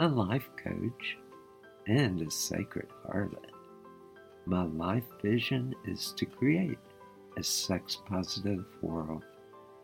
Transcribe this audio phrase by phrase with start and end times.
[0.00, 1.16] a life coach,
[1.86, 3.50] and a sacred harlot.
[4.44, 6.78] My life vision is to create
[7.38, 9.24] a sex positive world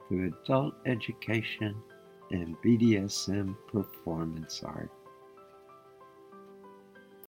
[0.08, 1.74] through adult education
[2.30, 4.90] and BDSM performance art.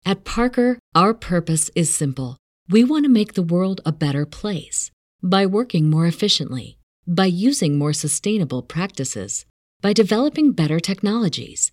[0.04, 2.36] At Parker, our purpose is simple.
[2.68, 4.90] We want to make the world a better place
[5.22, 9.46] by working more efficiently, by using more sustainable practices,
[9.80, 11.72] by developing better technologies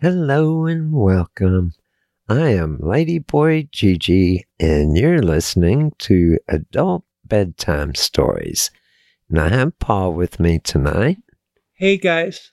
[0.00, 1.72] Hello and welcome.
[2.28, 8.70] I am Ladyboy Gigi, and you're listening to Adult Bedtime Stories.
[9.28, 11.16] And I have Paul with me tonight.
[11.74, 12.52] Hey, guys.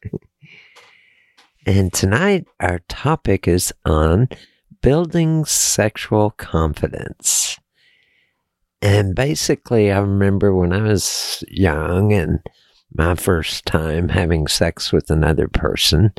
[1.68, 4.28] and tonight, our topic is on
[4.82, 7.60] building sexual confidence.
[8.82, 12.40] And basically, I remember when I was young and
[12.92, 16.12] my first time having sex with another person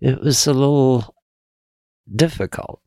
[0.00, 1.14] it was a little
[2.14, 2.80] difficult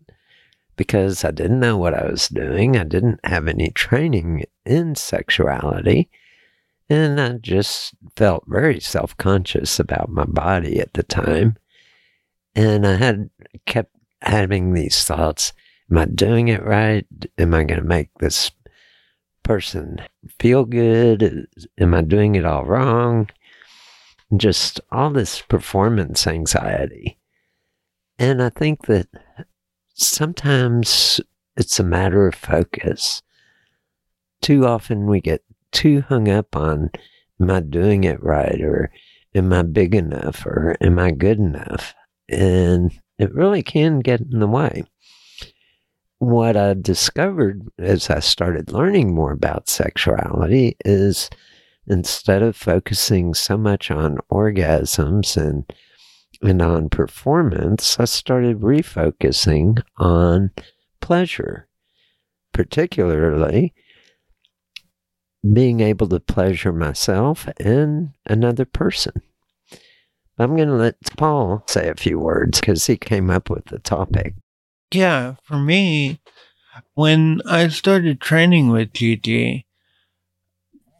[0.75, 2.75] because I didn't know what I was doing.
[2.77, 6.09] I didn't have any training in sexuality.
[6.89, 11.57] And I just felt very self conscious about my body at the time.
[12.55, 13.29] And I had
[13.65, 15.53] kept having these thoughts
[15.91, 17.05] Am I doing it right?
[17.37, 18.51] Am I going to make this
[19.43, 20.01] person
[20.39, 21.47] feel good?
[21.77, 23.29] Am I doing it all wrong?
[24.39, 27.17] Just all this performance anxiety.
[28.17, 29.07] And I think that
[29.93, 31.19] sometimes
[31.55, 33.21] it's a matter of focus.
[34.41, 36.91] Too often we get too hung up on,
[37.41, 38.61] am I doing it right?
[38.61, 38.91] Or
[39.35, 40.45] am I big enough?
[40.45, 41.93] Or am I good enough?
[42.29, 44.83] And it really can get in the way.
[46.19, 51.29] What I discovered as I started learning more about sexuality is
[51.87, 55.71] instead of focusing so much on orgasms and
[56.41, 60.51] and on performance, I started refocusing on
[60.99, 61.69] pleasure,
[62.51, 63.73] particularly
[65.53, 69.21] being able to pleasure myself and another person.
[70.37, 73.79] I'm going to let Paul say a few words because he came up with the
[73.79, 74.35] topic.
[74.91, 76.19] Yeah, for me,
[76.95, 79.65] when I started training with Gigi,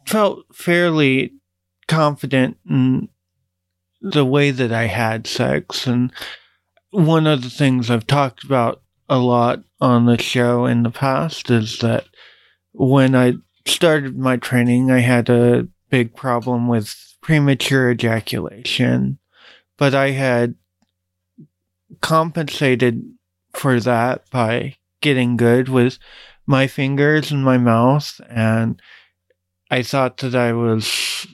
[0.06, 1.34] felt fairly
[1.88, 3.10] confident in
[4.02, 5.88] the way that I had sex.
[5.88, 6.12] And
[6.92, 11.50] one of the things I've talked about a lot on the show in the past
[11.50, 12.06] is that
[12.72, 13.34] when I
[13.66, 19.20] started my training, I had a big problem with premature ejaculation,
[19.78, 20.56] but I had
[22.02, 23.04] compensated
[23.54, 26.00] for that by getting good with
[26.46, 28.20] my fingers and my mouth.
[28.30, 28.82] And
[29.74, 31.26] I thought that I was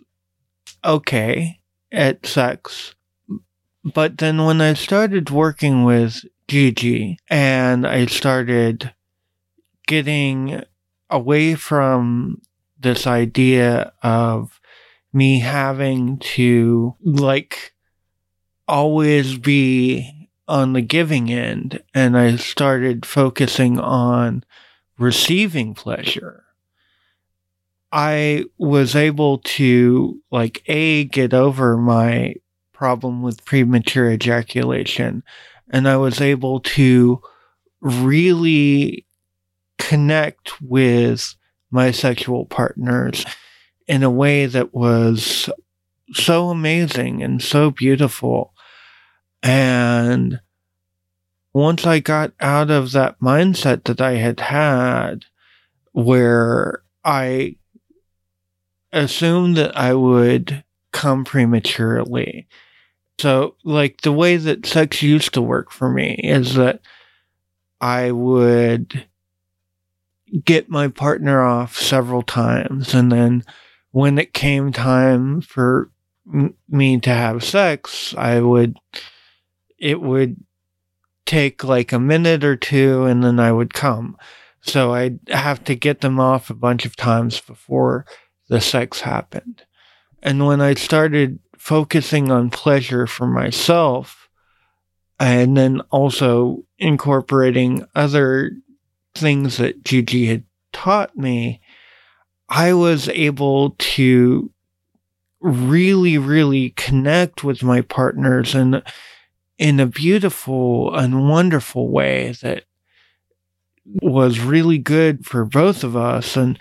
[0.86, 1.60] okay
[1.92, 2.96] at sex.
[3.84, 8.94] But then when I started working with Gigi and I started
[9.88, 10.64] getting
[11.10, 12.42] away from
[12.80, 14.62] this idea of
[15.12, 17.74] me having to like
[18.70, 24.46] always be on the giving end and I started focusing on
[24.98, 26.46] receiving pleasure.
[27.92, 32.36] I was able to like a get over my
[32.74, 35.24] problem with premature ejaculation
[35.70, 37.22] and I was able to
[37.82, 39.06] really
[39.78, 41.36] connect with
[41.72, 43.26] my sexual partners
[43.88, 45.50] in a way that was
[46.14, 48.54] so amazing and so beautiful.
[49.42, 50.40] And
[51.54, 55.26] once I got out of that mindset that I had had,
[55.92, 57.56] where I
[58.92, 62.48] assumed that I would come prematurely.
[63.20, 66.82] So, like, the way that sex used to work for me is that
[67.82, 69.06] I would
[70.46, 72.94] get my partner off several times.
[72.94, 73.44] And then
[73.92, 75.92] when it came time for
[76.70, 78.78] me to have sex, I would,
[79.78, 80.38] it would
[81.26, 84.18] take like a minute or two and then I would come.
[84.62, 88.06] So I'd have to get them off a bunch of times before
[88.50, 89.64] the sex happened.
[90.22, 94.30] And when I started focusing on pleasure for myself,
[95.20, 98.52] and then also incorporating other
[99.16, 101.62] things that Gigi had taught me,
[102.48, 104.52] I was able to
[105.42, 108.82] really, really connect with my partners and
[109.58, 112.64] in a beautiful and wonderful way that
[114.02, 116.38] was really good for both of us.
[116.38, 116.58] And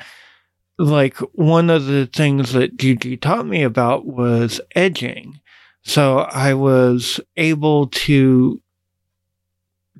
[0.78, 5.40] like one of the things that Gigi taught me about was edging.
[5.82, 8.60] So I was able to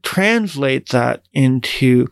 [0.03, 2.07] translate that into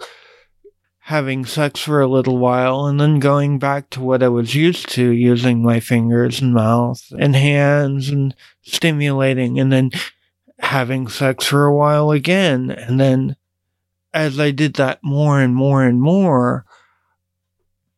[0.99, 4.89] having sex for a little while and then going back to what I was used
[4.91, 9.93] to using my fingers and mouth and hands and stimulating and then
[10.59, 12.71] having sex for a while again.
[12.73, 13.37] And then
[14.13, 16.66] as I did that more and more and more,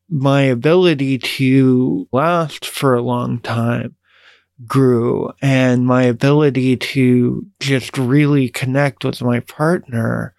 [0.08, 3.94] my ability to last for a long time
[4.66, 10.34] grew and my ability to just really connect with my partner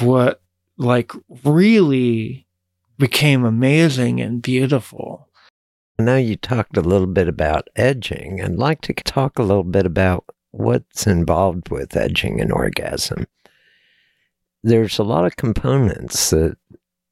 [0.00, 0.40] what
[0.78, 1.12] like
[1.44, 2.46] really
[2.98, 5.28] became amazing and beautiful.
[5.98, 8.42] I know you talked a little bit about edging.
[8.42, 13.26] I'd like to talk a little bit about what's involved with edging and orgasm.
[14.62, 16.56] There's a lot of components that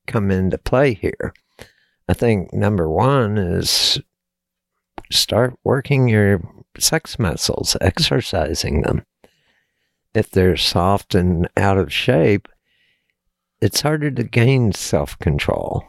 [0.07, 1.35] come into play here.
[2.09, 4.01] I think number one is
[5.11, 6.41] start working your
[6.79, 9.05] sex muscles, exercising them.
[10.15, 12.49] If they're soft and out of shape,
[13.61, 15.85] it's harder to gain self control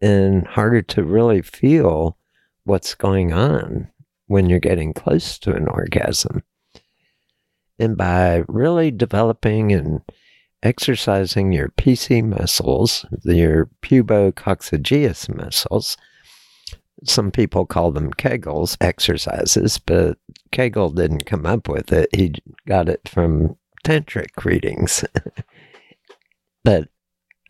[0.00, 2.16] and harder to really feel
[2.64, 3.88] what's going on
[4.26, 6.42] when you're getting close to an orgasm.
[7.78, 10.00] And by really developing and
[10.62, 15.96] exercising your PC muscles, your pubococcygeus muscles,
[17.04, 20.18] some people call them Kegels exercises, but
[20.50, 22.08] Kegel didn't come up with it.
[22.14, 22.34] He
[22.66, 25.04] got it from tantric readings.
[26.64, 26.88] but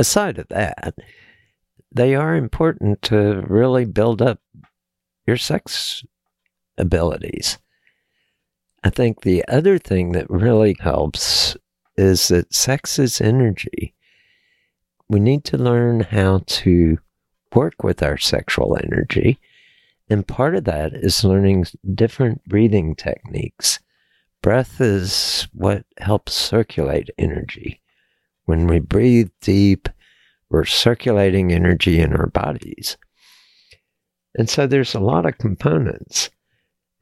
[0.01, 0.95] aside of that,
[1.93, 4.41] they are important to really build up
[5.27, 6.05] your sex
[6.77, 7.59] abilities.
[8.83, 11.57] I think the other thing that really helps
[11.97, 13.95] is that sex is energy.
[15.09, 16.99] We need to learn how to
[17.55, 19.39] work with our sexual energy.
[20.09, 23.81] And part of that is learning different breathing techniques.
[24.43, 27.81] Breath is what helps circulate energy.
[28.45, 29.89] When we breathe deep,
[30.51, 32.97] we're circulating energy in our bodies.
[34.37, 36.31] And so there's a lot of components.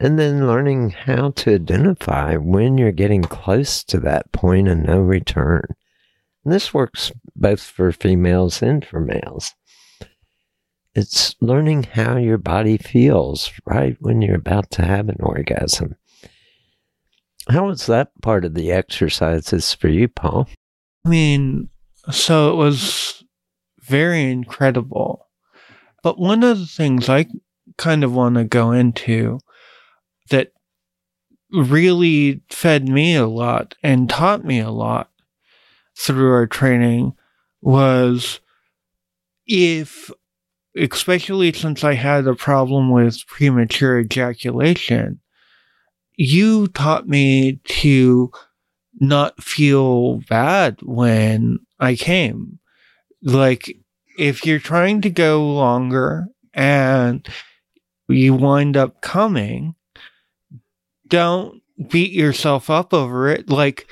[0.05, 4.99] And then learning how to identify when you're getting close to that point of no
[4.99, 5.65] return.
[6.45, 9.55] And this works both for females and for males.
[10.95, 15.97] It's learning how your body feels right when you're about to have an orgasm.
[17.49, 20.51] How was that part of the exercises for you, Paul?
[21.07, 21.71] I mean,
[22.11, 23.25] so it was
[23.81, 25.29] very incredible.
[26.03, 27.25] But one of the things I
[27.79, 29.39] kind of want to go into
[30.31, 30.53] that
[31.51, 35.11] really fed me a lot and taught me a lot
[35.97, 37.13] through our training
[37.61, 38.41] was
[39.47, 40.11] if
[40.77, 45.21] especially since I had a problem with premature ejaculation,
[46.17, 48.31] you taught me to
[49.01, 52.59] not feel bad when I came.
[53.23, 53.77] Like,
[54.19, 57.27] if you're trying to go longer and
[58.09, 59.75] you wind up coming,
[61.09, 63.49] don't beat yourself up over it.
[63.49, 63.87] Like,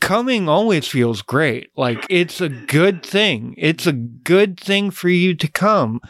[0.00, 1.70] coming always feels great.
[1.76, 3.54] Like it's a good thing.
[3.56, 6.00] It's a good thing for you to come.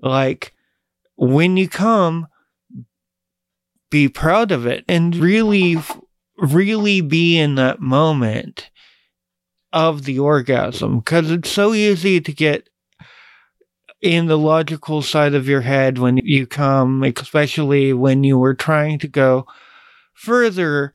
[0.00, 0.54] Like
[1.16, 2.28] when you come,
[3.90, 5.76] be proud of it and really,
[6.38, 8.70] really be in that moment
[9.72, 12.68] of the orgasm because it's so easy to get
[14.00, 18.98] in the logical side of your head when you come, especially when you were trying
[18.98, 19.46] to go
[20.16, 20.94] further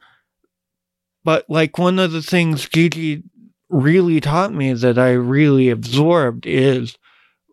[1.23, 3.23] but like one of the things Gigi
[3.69, 6.97] really taught me that I really absorbed is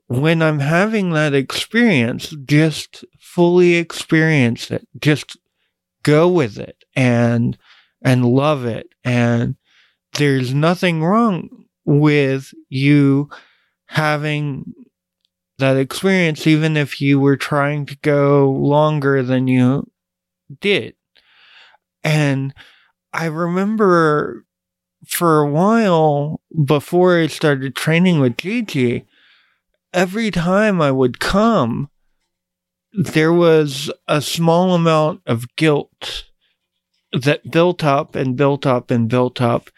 [0.06, 4.88] when I'm having that experience, just fully experience it.
[4.98, 5.36] Just
[6.02, 7.56] go with it and
[8.02, 8.88] and love it.
[9.04, 9.56] And
[10.14, 13.28] there's nothing wrong with you
[13.86, 14.72] having
[15.58, 19.90] that experience, even if you were trying to go longer than you
[20.60, 20.94] did.
[22.08, 22.54] And
[23.12, 24.46] I remember
[25.06, 29.04] for a while before I started training with Gigi,
[29.92, 31.90] every time I would come,
[32.94, 36.24] there was a small amount of guilt
[37.12, 39.68] that built up and built up and built up.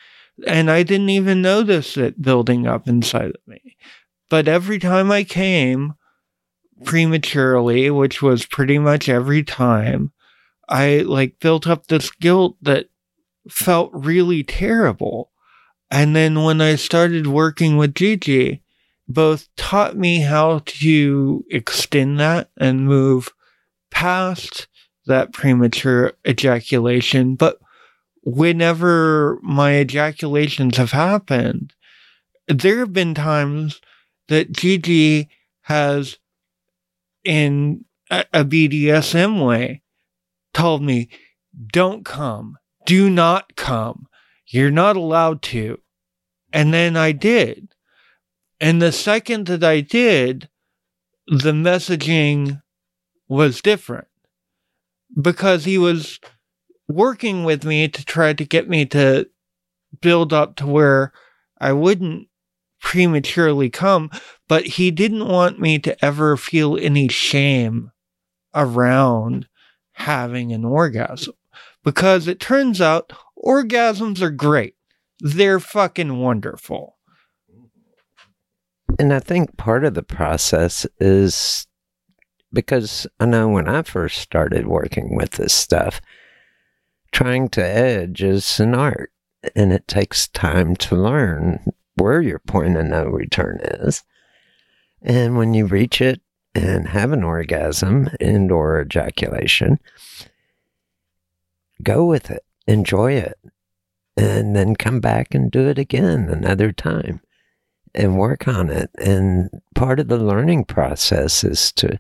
[0.47, 3.77] And I didn't even notice it building up inside of me.
[4.29, 5.95] But every time I came
[6.85, 10.13] prematurely, which was pretty much every time,
[10.71, 12.89] I like built up this guilt that
[13.49, 15.31] felt really terrible.
[15.91, 18.63] And then when I started working with Gigi,
[19.09, 23.31] both taught me how to extend that and move
[23.91, 24.69] past
[25.07, 27.35] that premature ejaculation.
[27.35, 27.59] But
[28.23, 31.75] whenever my ejaculations have happened,
[32.47, 33.81] there have been times
[34.29, 35.29] that Gigi
[35.63, 36.19] has,
[37.25, 39.83] in a, BDSM way,
[40.53, 41.09] told me,
[41.73, 42.57] don't come
[42.91, 44.09] do not come.
[44.49, 45.79] You're not allowed to.
[46.53, 47.69] And then I did.
[48.61, 50.49] And the second that I did,
[51.29, 52.61] the messaging
[53.29, 54.09] was different
[55.21, 56.19] because he was
[56.89, 59.29] working with me to try to get me to
[60.01, 61.13] build up to where
[61.61, 62.27] I wouldn't
[62.81, 64.11] prematurely come,
[64.49, 67.93] but he didn't want me to ever feel any shame
[68.53, 69.47] around
[70.01, 71.35] having an orgasm
[71.85, 73.13] because it turns out
[73.45, 74.75] orgasms are great.
[75.21, 76.97] They're fucking wonderful.
[78.99, 81.67] And I think part of the process is
[82.53, 86.01] because I know when I first started working with this stuff,
[87.13, 89.13] trying to edge is an art
[89.55, 94.03] and it takes time to learn where your point of no return is.
[95.03, 96.21] And when you reach it
[96.55, 99.79] and have an orgasm and or ejaculation,
[101.83, 103.39] go with it, enjoy it,
[104.17, 107.21] and then come back and do it again another time
[107.95, 108.91] and work on it.
[108.99, 111.99] And part of the learning process is to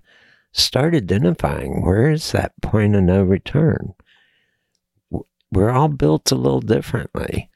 [0.52, 3.94] start identifying where is that point of no return.
[5.52, 7.48] We're all built a little differently.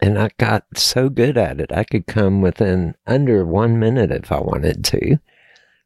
[0.00, 4.32] And I got so good at it, I could come within under one minute if
[4.32, 5.18] I wanted to,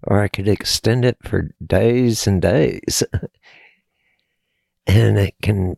[0.07, 3.03] or I could extend it for days and days.
[4.89, 5.77] And it can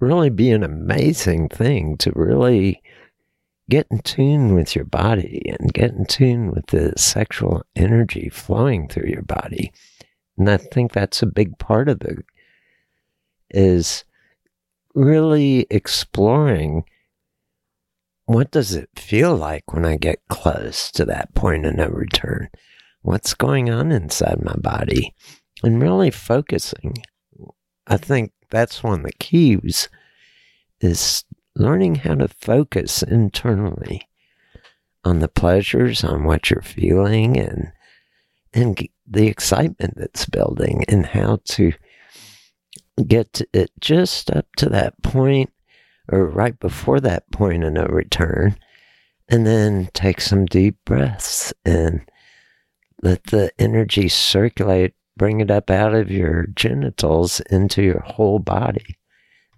[0.00, 2.82] really be an amazing thing to really
[3.68, 8.88] get in tune with your body and get in tune with the sexual energy flowing
[8.88, 9.72] through your body.
[10.36, 12.24] And I think that's a big part of it
[13.50, 14.04] is
[14.94, 16.84] really exploring
[18.24, 22.48] what does it feel like when I get close to that point of no return?
[23.02, 25.14] What's going on inside my body?
[25.62, 26.94] And really focusing
[27.86, 29.88] I think that's one of the keys
[30.80, 34.08] is learning how to focus internally
[35.04, 37.72] on the pleasures, on what you're feeling, and
[38.54, 41.72] and the excitement that's building, and how to
[43.06, 45.50] get it just up to that point,
[46.10, 48.56] or right before that point of no return,
[49.28, 52.08] and then take some deep breaths and
[53.02, 58.96] let the energy circulate, bring it up out of your genitals into your whole body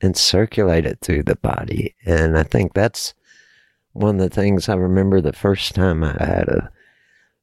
[0.00, 1.94] and circulate it through the body.
[2.04, 3.14] And I think that's
[3.92, 6.70] one of the things I remember the first time I had a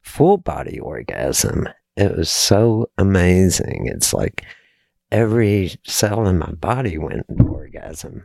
[0.01, 1.70] full body orgasm.
[1.96, 3.88] It was so amazing.
[3.88, 4.43] It's like
[5.12, 8.24] every cell in my body went into orgasm.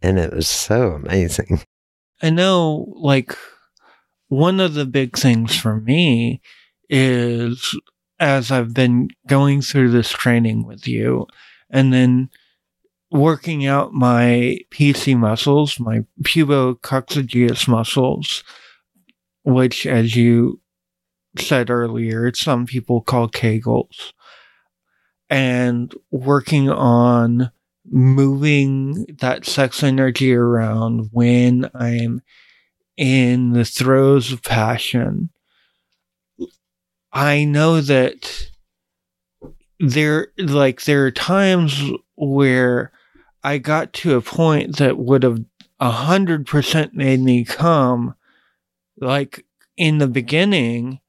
[0.00, 1.62] And it was so amazing.
[2.20, 3.36] I know, like,
[4.28, 6.40] one of the big things for me
[6.92, 7.76] is
[8.20, 11.26] as I've been going through this training with you
[11.70, 12.28] and then
[13.10, 18.44] working out my PC muscles, my pubococcygeus muscles,
[19.44, 20.60] which, as you
[21.38, 24.12] said earlier, some people call Kegels,
[25.28, 27.50] and working on
[27.90, 32.22] moving that sex energy around when I'm
[32.96, 35.30] in the throes of passion.
[37.12, 38.48] I know that
[39.78, 42.92] there, like, there are times where
[43.42, 45.44] I got to a point that would have
[45.80, 48.14] a hundred percent made me come,
[48.98, 49.44] like
[49.76, 51.00] in the beginning,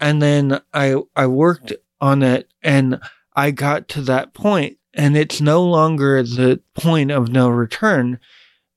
[0.00, 3.00] and then I I worked on it and
[3.36, 8.18] I got to that point, and it's no longer the point of no return.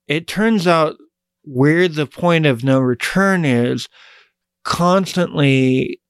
[0.07, 0.97] It turns out
[1.43, 3.87] where the point of no return is
[4.63, 6.00] constantly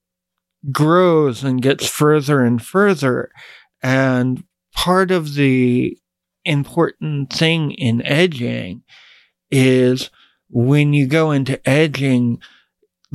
[0.70, 3.30] grows and gets further and further.
[3.82, 5.98] And part of the
[6.44, 8.82] important thing in edging
[9.50, 10.10] is
[10.48, 12.40] when you go into edging,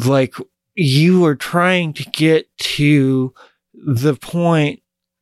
[0.04, 0.36] like
[0.76, 3.34] you are trying to get to
[3.74, 4.82] the point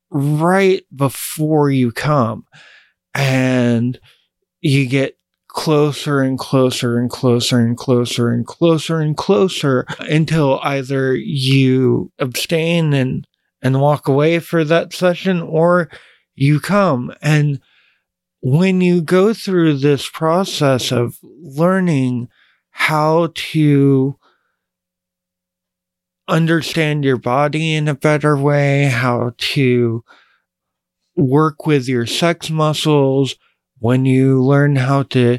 [0.10, 2.46] right before you come
[3.14, 4.00] and
[4.62, 5.15] you get
[5.56, 12.94] closer and closer and closer and closer and closer and closer until either you abstain
[12.94, 13.26] and
[13.62, 15.90] and walk away for that session or
[16.36, 17.12] you come.
[17.22, 17.62] And
[18.42, 22.28] when you go through this process of learning
[22.70, 24.20] how to
[26.28, 30.04] understand your body in a better way, how to
[31.16, 33.36] work with your sex muscles,
[33.86, 35.38] when you learn how to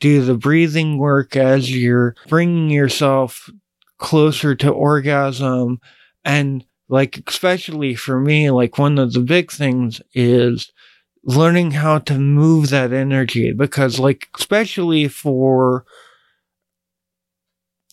[0.00, 3.48] do the breathing work as you're bringing yourself
[3.96, 5.80] closer to orgasm.
[6.22, 10.70] And like, especially for me, like one of the big things is
[11.24, 15.86] learning how to move that energy because like especially for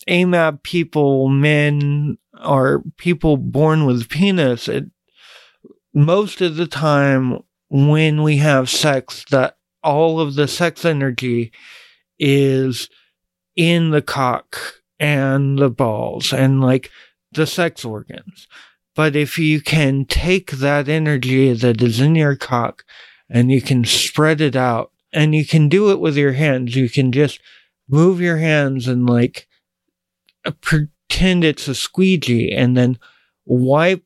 [0.10, 4.84] AMAB people, men or people born with penis, it,
[5.94, 7.40] most of the time
[7.70, 11.52] when we have sex, that all of the sex energy
[12.20, 12.90] is
[13.56, 16.90] in the cock and the balls and like
[17.32, 18.48] the sex organs.
[18.96, 22.84] But if you can take that energy that is in your cock
[23.30, 26.76] and you can spread it out and you can do it with your hands.
[26.76, 27.40] You can just
[27.88, 29.48] move your hands and like
[30.46, 32.98] uh, pretend it's a squeegee and then
[33.46, 34.04] wipe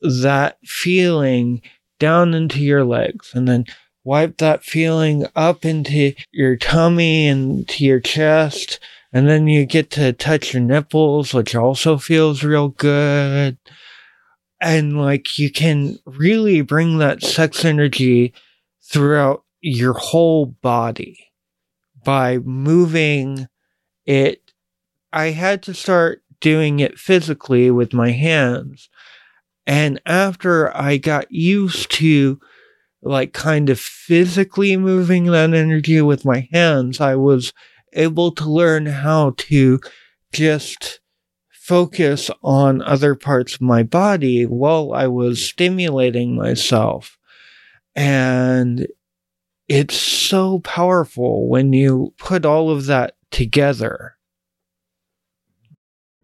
[0.00, 1.62] that feeling
[1.98, 3.64] down into your legs and then
[4.06, 8.78] wipe that feeling up into your tummy and to your chest.
[9.12, 13.58] And then you get to touch your nipples, which also feels real good.
[14.60, 18.32] And like you can really bring that sex energy
[18.80, 21.32] throughout your whole body
[22.04, 23.48] by moving
[24.04, 24.52] it.
[25.12, 28.88] I had to start doing it physically with my hands.
[29.66, 32.38] And after I got used to
[33.06, 37.52] like kind of physically moving that energy with my hands, I was
[37.92, 39.80] able to learn how to
[40.32, 41.00] just
[41.50, 47.16] focus on other parts of my body while I was stimulating myself.
[47.94, 48.86] And
[49.68, 54.14] it's so powerful when you put all of that together.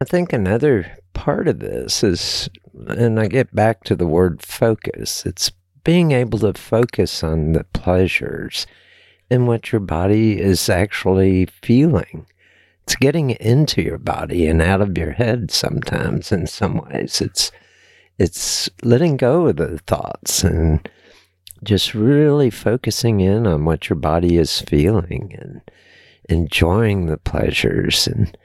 [0.00, 2.48] I think another part of this is,
[2.88, 5.50] and I get back to the word focus, it's
[5.84, 8.66] being able to focus on the pleasures
[9.30, 12.26] and what your body is actually feeling.
[12.84, 17.20] It's getting into your body and out of your head sometimes in some ways.
[17.20, 17.50] It's
[18.18, 20.88] it's letting go of the thoughts and
[21.64, 25.60] just really focusing in on what your body is feeling and
[26.28, 28.36] enjoying the pleasures and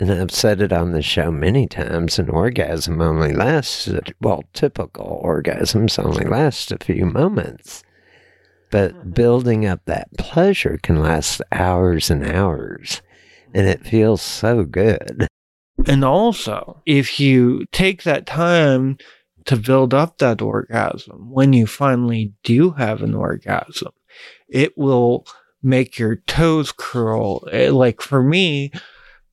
[0.00, 3.88] and I've said it on the show many times an orgasm only lasts
[4.20, 7.82] well typical orgasms only last a few moments
[8.70, 9.10] but Mm-hmm.
[9.10, 13.02] building up that pleasure can last hours and hours
[13.54, 15.26] and it feels so good
[15.86, 18.98] And also, if you take that time
[19.46, 23.92] to build up that orgasm, when you finally do have an orgasm,
[24.48, 25.24] it will
[25.62, 27.48] make your toes curl.
[27.50, 28.70] Eh, Like for me,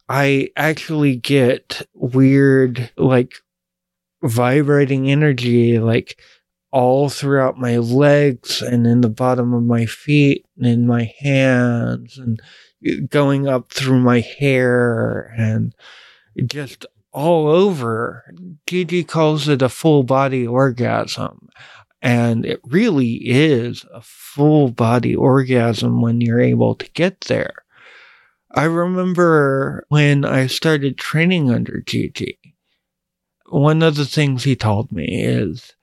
[0.10, 3.34] I actually get weird, like
[4.24, 6.20] vibrating energy, like
[6.72, 12.17] all throughout my legs and in the bottom of my feet and in my hands
[12.17, 12.39] and
[13.10, 15.74] going up through my hair and
[16.46, 18.24] just all over.
[18.67, 21.50] Gigi calls it a full body orgasm.
[22.02, 27.63] And it really is a full body orgasm when you're able to get there.
[28.52, 32.40] I remember when I started training under Gigi,
[33.50, 35.74] one of the things he told me is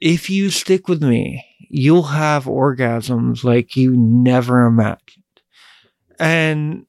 [0.00, 5.24] if you stick with me, you'll have orgasms like you never imagined.
[6.18, 6.86] And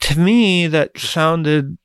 [0.00, 1.78] to me, that sounded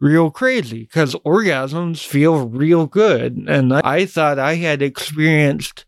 [0.00, 3.36] real crazy because orgasms feel real good.
[3.48, 5.84] And I thought I had experienced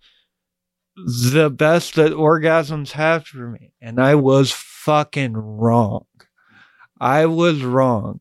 [0.96, 3.72] the best that orgasms have for me.
[3.80, 4.50] And I was
[4.84, 6.06] fucking wrong.
[7.00, 8.20] I was wrong.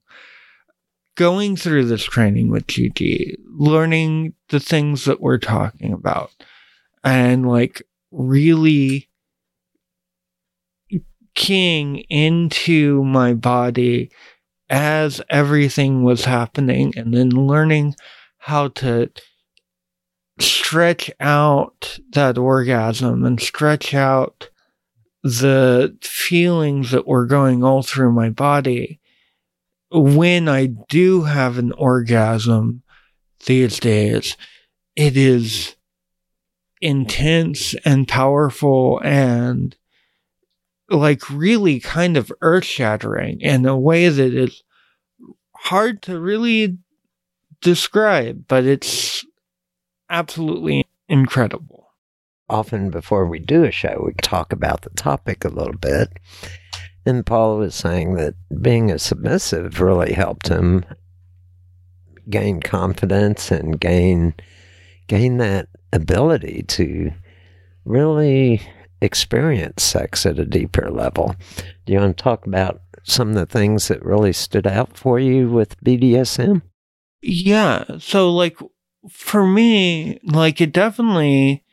[1.16, 6.32] Going through this training with Gigi, learning the things that we're talking about,
[7.04, 9.10] and like really
[11.34, 14.12] keying into my body
[14.70, 17.96] as everything was happening and then learning
[18.40, 19.10] how to
[20.40, 24.50] stretch out that orgasm and stretch out
[25.28, 29.00] the feelings that were going all through my body
[29.92, 32.84] when I do have an orgasm
[33.46, 34.36] these days,
[34.96, 35.76] it is
[36.82, 39.76] intense and powerful and
[40.90, 44.64] like really kind of earth shattering in a way that is
[45.54, 46.78] hard to really
[47.62, 49.26] describe, but it's
[50.10, 51.77] absolutely incredible.
[52.50, 56.10] Often before we do a show, we talk about the topic a little bit.
[57.06, 60.86] And Paul was saying that being a submissive really helped him
[62.30, 64.34] gain confidence and gain
[65.08, 67.12] gain that ability to
[67.86, 68.62] really
[69.02, 71.34] experience sex at a deeper level.
[71.86, 75.18] Do you want to talk about some of the things that really stood out for
[75.18, 76.62] you with BDSM?
[77.22, 77.86] Yeah.
[78.00, 78.58] So like
[79.10, 81.64] for me, like it definitely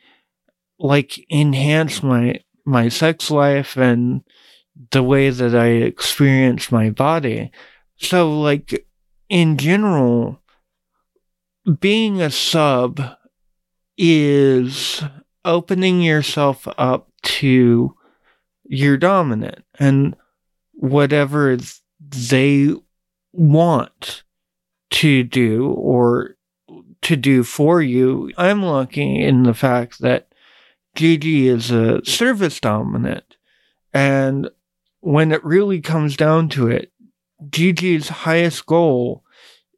[0.79, 4.21] like enhance my my sex life and
[4.91, 7.51] the way that I experience my body.
[7.97, 8.85] So like
[9.29, 10.41] in general,
[11.79, 13.01] being a sub
[13.97, 15.03] is
[15.43, 17.95] opening yourself up to
[18.65, 20.15] your dominant and
[20.73, 21.57] whatever
[21.99, 22.73] they
[23.31, 24.23] want
[24.89, 26.35] to do or
[27.01, 28.31] to do for you.
[28.37, 30.27] I'm lucky in the fact that
[30.95, 33.37] Gigi is a service dominant.
[33.93, 34.49] And
[35.01, 36.91] when it really comes down to it,
[37.49, 39.23] Gigi's highest goal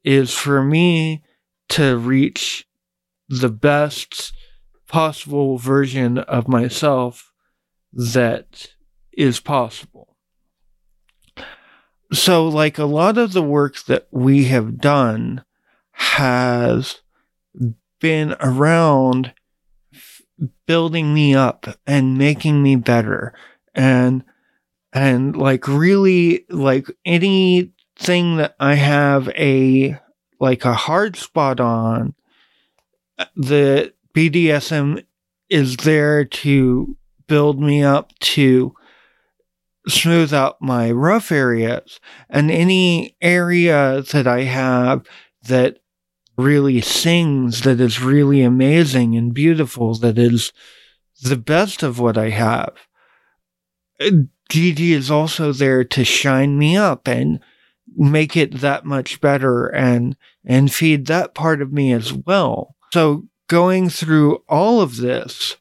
[0.04, 1.24] is for me
[1.70, 2.66] to reach
[3.28, 4.32] the best
[4.88, 7.34] possible version of myself
[7.92, 8.68] that
[9.12, 10.16] is possible.
[12.14, 15.44] So, like a lot of the work that we have done
[15.92, 17.02] has
[18.00, 19.34] been around
[20.66, 23.34] building me up and making me better.
[23.74, 24.24] And
[24.94, 30.00] and like really like anything that I have a
[30.40, 32.14] like a hard spot on
[33.36, 35.04] the BDSM
[35.50, 36.98] is there to
[37.28, 38.74] build me up to
[39.88, 42.00] smooth out my rough areas.
[42.30, 45.06] And any area that I have
[45.48, 45.80] that
[46.38, 50.52] really sings, that is really amazing and beautiful, that is
[51.22, 52.74] the best of what I have.
[54.50, 57.40] Gigi is also there to shine me up and
[57.96, 62.76] make it that much better and and feed that part of me as well.
[62.94, 65.58] So going through all of this,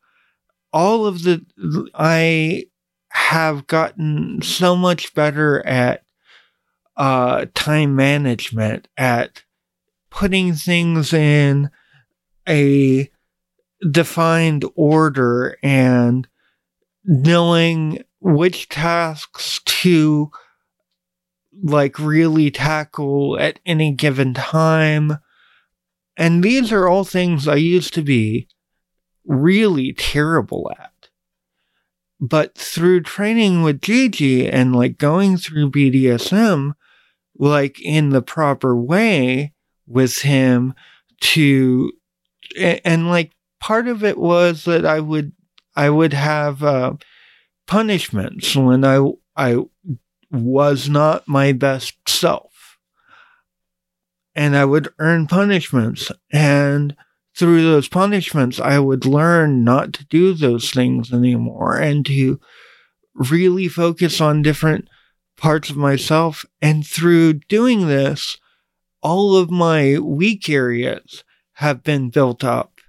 [0.72, 1.44] all of the
[1.94, 2.66] I
[3.08, 6.04] have gotten so much better at
[6.96, 9.42] uh, time management, at
[10.16, 11.70] putting things in
[12.48, 13.10] a
[13.90, 16.26] defined order and
[17.04, 20.30] knowing which tasks to
[21.62, 25.18] like really tackle at any given time.
[26.16, 28.48] And these are all things I used to be
[29.26, 31.10] really terrible at.
[32.18, 36.72] But through training with Gigi and like going through BDSM,
[37.38, 39.52] like in the proper way
[39.86, 40.74] with him
[41.20, 41.92] to,
[42.58, 45.32] and, and like part of it was that I would,
[45.74, 46.94] I would have, uh,
[47.66, 49.04] punishments when I,
[49.36, 49.58] I
[50.30, 52.78] was not my best self.
[54.34, 56.12] And I would earn punishments.
[56.32, 56.94] And
[57.36, 62.40] through those punishments, I would learn not to do those things anymore and to
[63.14, 64.88] really focus on different
[65.36, 66.44] parts of myself.
[66.60, 68.38] And through doing this,
[69.06, 72.80] all of my weak areas have been built up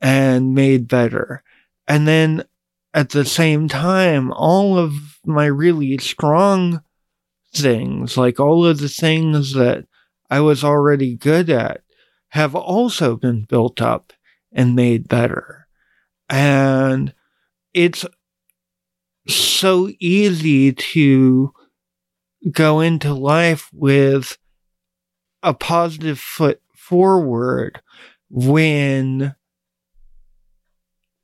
[0.00, 1.42] and made better.
[1.86, 2.44] And then
[2.94, 4.94] at the same time, all of
[5.26, 6.82] my really strong
[7.54, 9.84] things, like all of the things that
[10.30, 11.82] I was already good at,
[12.28, 14.14] have also been built up
[14.50, 15.68] and made better.
[16.30, 17.12] And
[17.74, 18.06] it's
[19.28, 21.52] so easy to
[22.50, 24.38] go into life with
[25.42, 27.80] a positive foot forward
[28.28, 29.34] when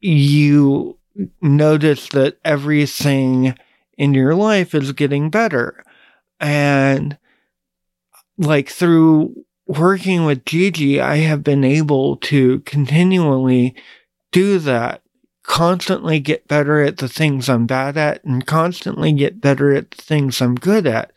[0.00, 0.98] you
[1.40, 3.56] notice that everything
[3.96, 5.82] in your life is getting better.
[6.38, 7.18] And
[8.38, 9.34] like through
[9.66, 13.74] working with Gigi, I have been able to continually
[14.32, 15.02] do that,
[15.42, 20.02] constantly get better at the things I'm bad at and constantly get better at the
[20.02, 21.12] things I'm good at.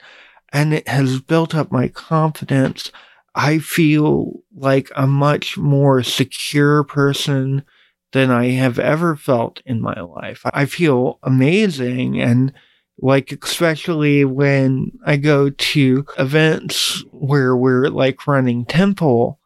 [0.51, 2.91] And it has built up my confidence.
[3.35, 7.63] I feel like a much more secure person
[8.11, 10.41] than I have ever felt in my life.
[10.45, 12.53] I feel amazing and
[13.01, 19.39] like especially when I go to events where we're like running temple,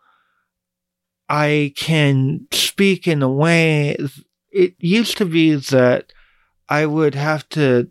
[1.30, 3.98] I can speak in a way.
[4.52, 6.12] It used to be that
[6.70, 7.90] I would have to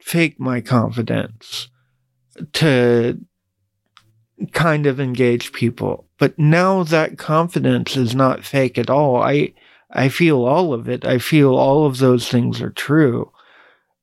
[0.00, 1.68] fake my confidence
[2.54, 3.18] to
[4.52, 6.06] kind of engage people.
[6.18, 9.22] But now that confidence is not fake at all.
[9.22, 9.54] I
[9.90, 11.04] I feel all of it.
[11.04, 13.30] I feel all of those things are true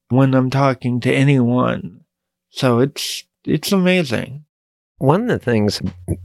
[0.09, 2.01] when I'm talking to anyone.
[2.49, 4.45] So it's it's amazing.
[4.97, 5.81] One of the things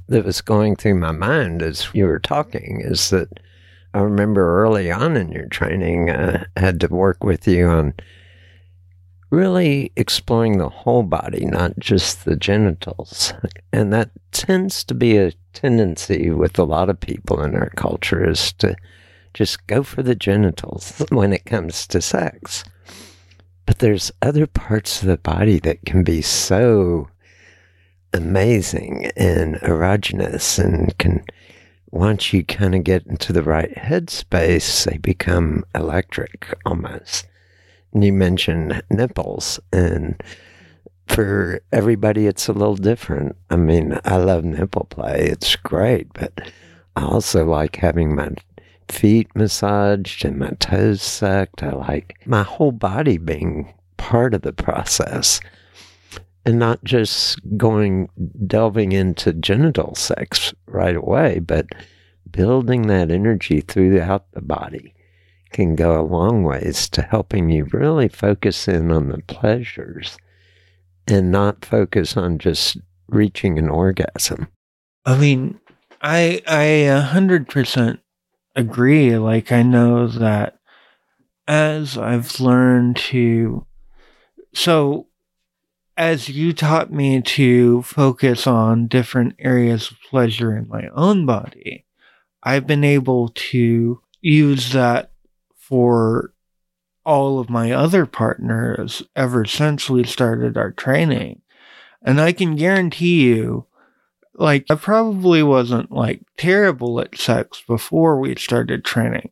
[0.09, 3.29] that was going through my mind as you were talking is that
[3.95, 7.95] I remember early on in your training, uh, I had to work with you on
[9.35, 13.33] really exploring the whole body, not just the genitals.
[13.73, 18.29] And that tends to be a tendency with a lot of people in our culture
[18.29, 18.77] is to
[19.33, 22.65] just go for the genitals when it comes to sex.
[23.67, 27.09] But there's other parts of the body that can be so
[28.13, 31.25] amazing and erogenous and can
[31.91, 37.27] once you kind of get into the right headspace, they become electric almost.
[37.95, 40.21] You mentioned nipples, and
[41.07, 43.37] for everybody, it's a little different.
[43.51, 46.33] I mean, I love nipple play, it's great, but
[46.97, 48.31] I also like having my
[48.89, 51.63] feet massaged and my toes sucked.
[51.63, 55.41] I like my whole body being part of the process
[56.45, 58.09] and not just going
[58.47, 61.67] delving into genital sex right away, but
[62.31, 64.94] building that energy throughout the body
[65.55, 70.19] can go a long ways to helping you really focus in on the pleasures
[71.07, 74.49] and not focus on just reaching an orgasm.
[75.07, 75.61] I mean,
[76.03, 78.01] I I a hundred percent
[78.57, 79.17] agree.
[79.17, 80.59] Like, I know that
[81.47, 83.65] as I've learned to,
[84.55, 85.07] so
[85.97, 91.87] as you taught me to focus on different areas of pleasure in my own body,
[92.43, 95.13] I've been able to use that
[95.69, 96.33] for
[97.05, 101.43] all of my other partners ever since we started our training.
[102.03, 103.67] And I can guarantee you
[104.35, 109.31] like I probably wasn't like terrible at sex before we started training,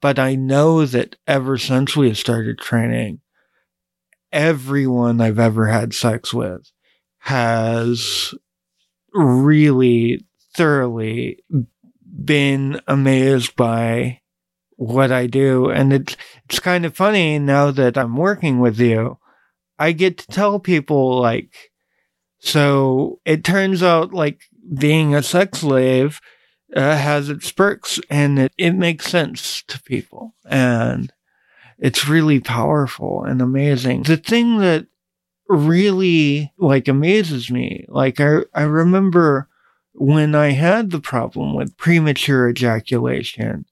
[0.00, 3.20] but I know that ever since we started training,
[4.32, 6.70] everyone I've ever had sex with
[7.18, 8.34] has
[9.12, 11.44] really thoroughly
[12.24, 14.19] been amazed by
[14.80, 15.68] what I do.
[15.68, 16.16] And it's,
[16.46, 19.18] it's kind of funny now that I'm working with you.
[19.78, 21.52] I get to tell people like,
[22.38, 24.40] so it turns out like
[24.78, 26.18] being a sex slave,
[26.74, 30.34] uh, has its perks and it, it makes sense to people.
[30.46, 31.12] And
[31.78, 34.04] it's really powerful and amazing.
[34.04, 34.86] The thing that
[35.46, 39.46] really like amazes me, like I, I remember
[39.92, 43.66] when I had the problem with premature ejaculation,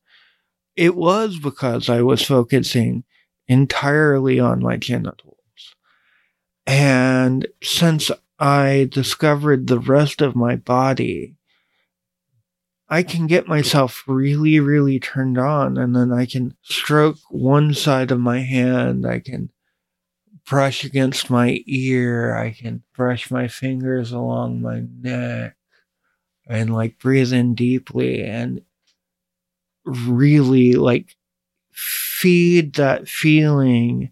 [0.79, 3.03] it was because I was focusing
[3.49, 5.35] entirely on my genitals.
[6.69, 11.35] And since I discovered the rest of my body,
[12.88, 18.12] I can get myself really, really turned on, and then I can stroke one side
[18.12, 19.05] of my hand.
[19.05, 19.51] I can
[20.49, 22.37] brush against my ear.
[22.37, 25.57] I can brush my fingers along my neck
[26.47, 28.62] and like breathe in deeply and
[29.88, 31.16] really like
[31.70, 34.11] feed that feeling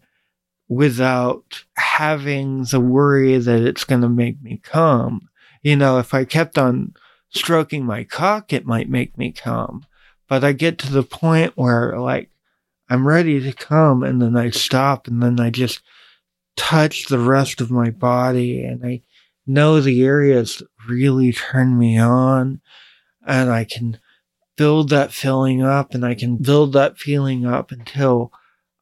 [0.69, 5.29] without having the worry that it's going to make me come.
[5.62, 6.95] You know, if I kept on
[7.31, 9.85] stroking my cock, it might make me come.
[10.29, 12.31] But I get to the point where like
[12.89, 15.81] I'm ready to come and then I stop and then I just
[16.57, 19.03] touch the rest of my body and I
[19.47, 22.61] know the areas that really turn me on
[23.27, 23.99] and I can
[24.57, 28.33] build that feeling up and I can build that feeling up until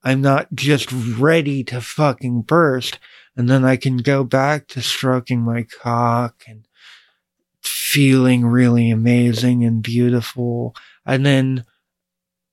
[0.02, 2.98] I'm not just ready to fucking burst.
[3.37, 6.68] And then I can go back to stroking my cock and
[7.62, 10.76] feeling really amazing and beautiful.
[11.04, 11.64] And then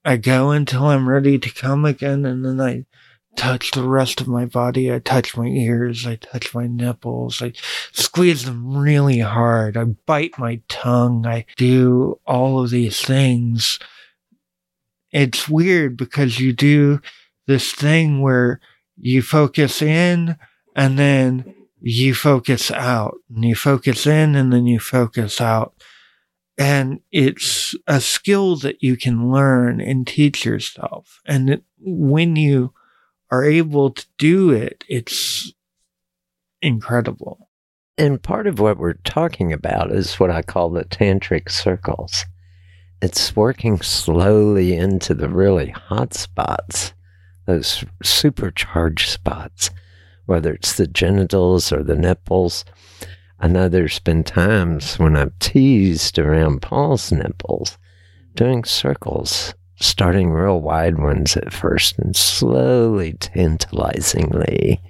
[0.03, 2.25] I go until I'm ready to come again.
[2.25, 2.85] And then I
[3.35, 4.93] touch the rest of my body.
[4.93, 6.05] I touch my ears.
[6.05, 7.41] I touch my nipples.
[7.41, 7.53] I
[7.91, 9.77] squeeze them really hard.
[9.77, 11.25] I bite my tongue.
[11.25, 13.79] I do all of these things.
[15.11, 17.01] It's weird because you do
[17.47, 18.59] this thing where
[18.97, 20.37] you focus in
[20.75, 25.73] and then you focus out and you focus in and then you focus out.
[26.57, 31.19] And it's a skill that you can learn and teach yourself.
[31.25, 32.73] And when you
[33.31, 35.53] are able to do it, it's
[36.61, 37.49] incredible.
[37.97, 42.25] And part of what we're talking about is what I call the tantric circles.
[43.01, 46.93] It's working slowly into the really hot spots,
[47.47, 49.71] those supercharged spots,
[50.25, 52.65] whether it's the genitals or the nipples.
[53.39, 57.77] I know there's been times when I've teased around Paul's nipples
[58.35, 64.81] doing circles starting real wide ones at first and slowly, tantalizingly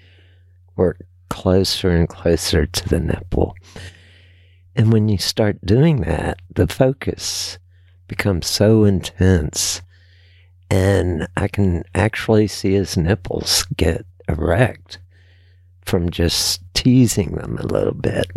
[0.75, 3.55] work closer and closer to the nipple.
[4.75, 7.57] And when you start doing that, the focus
[8.07, 9.81] becomes so intense.
[10.69, 14.99] And I can actually see his nipples get erect
[15.85, 18.27] from just teasing them a little bit.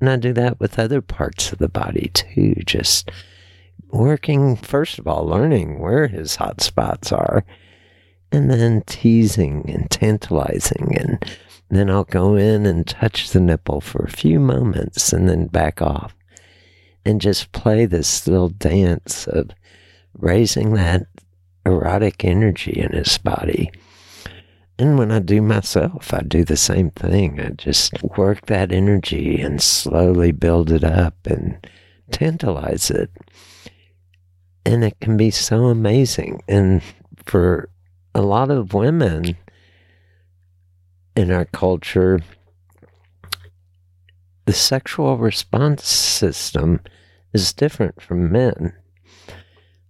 [0.00, 3.10] And I do that with other parts of the body too, just
[3.96, 7.44] working, first of all, learning where his hot spots are,
[8.30, 10.96] and then teasing and tantalizing.
[10.98, 11.36] And
[11.68, 15.80] then I'll go in and touch the nipple for a few moments and then back
[15.82, 16.14] off
[17.04, 19.50] and just play this little dance of
[20.18, 21.06] raising that
[21.64, 23.70] erotic energy in his body.
[24.78, 27.40] And when I do myself, I do the same thing.
[27.40, 31.66] I just work that energy and slowly build it up and
[32.10, 33.10] tantalize it
[34.66, 36.42] and it can be so amazing.
[36.48, 36.82] And
[37.24, 37.70] for
[38.14, 39.36] a lot of women
[41.14, 42.20] in our culture,
[44.44, 46.80] the sexual response system
[47.32, 48.72] is different from men.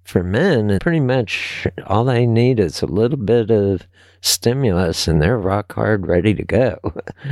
[0.05, 3.89] For men, pretty much all they need is a little bit of
[4.21, 6.79] stimulus and they're rock hard, ready to go.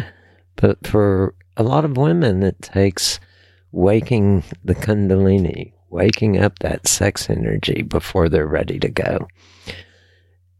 [0.57, 3.21] but for a lot of women, it takes
[3.71, 9.29] waking the Kundalini, waking up that sex energy before they're ready to go.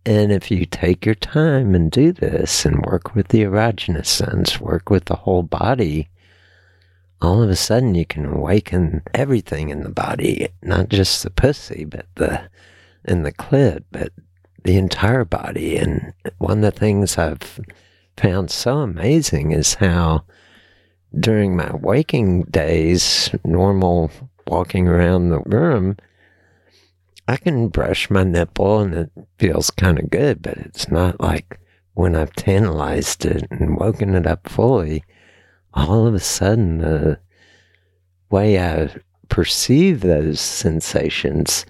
[0.07, 4.61] And if you take your time and do this and work with the erogenous sense,
[4.61, 6.09] work with the whole body,
[7.21, 11.85] all of a sudden you can awaken everything in the body, not just the pussy,
[11.85, 12.49] but the
[13.05, 14.13] and the clit, but
[14.63, 15.77] the entire body.
[15.77, 17.61] And one of the things I've
[18.17, 20.25] found so amazing is how
[21.19, 24.11] during my waking days, normal
[24.47, 25.97] walking around the room,
[27.27, 31.59] I can brush my nipple and it feels kind of good, but it's not like
[31.95, 35.05] when I've tantalized it and woken it up fully,
[35.73, 37.19] all of a sudden the
[38.31, 38.95] way I
[39.29, 41.65] perceive those sensations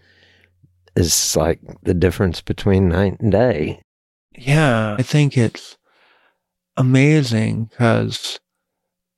[0.97, 3.81] is like the difference between night and day.
[4.37, 5.77] Yeah, I think it's
[6.77, 8.39] amazing because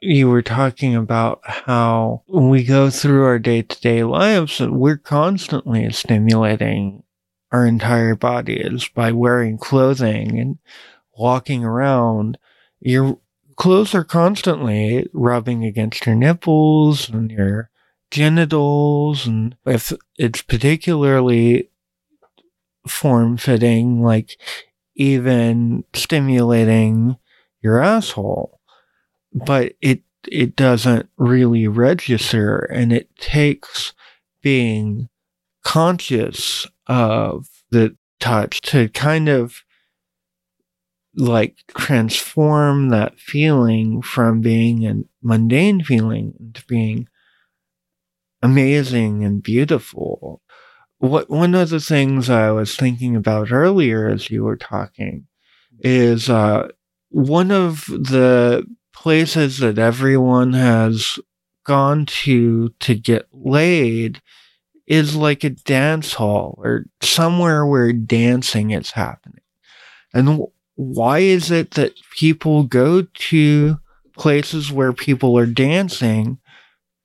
[0.01, 4.99] you were talking about how when we go through our day to day lives, we're
[4.99, 7.03] constantly stimulating
[7.51, 10.59] our entire bodies by wearing clothing and
[11.17, 12.39] walking around.
[12.81, 13.19] Your
[13.57, 17.71] clothes are constantly rubbing against your nipples and your
[18.11, 19.27] genitals.
[19.27, 21.71] And if it's particularly
[22.87, 24.39] form fitting, like
[24.95, 27.17] even stimulating
[27.63, 28.56] your asshole
[29.33, 33.93] but it it doesn't really register and it takes
[34.43, 35.09] being
[35.63, 39.63] conscious of the touch to kind of
[41.17, 47.09] like transform that feeling from being a mundane feeling to being
[48.43, 50.43] amazing and beautiful.
[50.99, 55.27] What one of the things I was thinking about earlier as you were talking
[55.81, 56.69] is uh,
[57.11, 58.65] one of the
[58.97, 61.19] places that everyone has
[61.65, 64.23] gone to to get laid
[64.87, 69.43] is like a dance hall or somewhere where dancing is happening.
[70.15, 70.41] And
[70.77, 73.79] why is it that people go to
[74.17, 76.39] places where people are dancing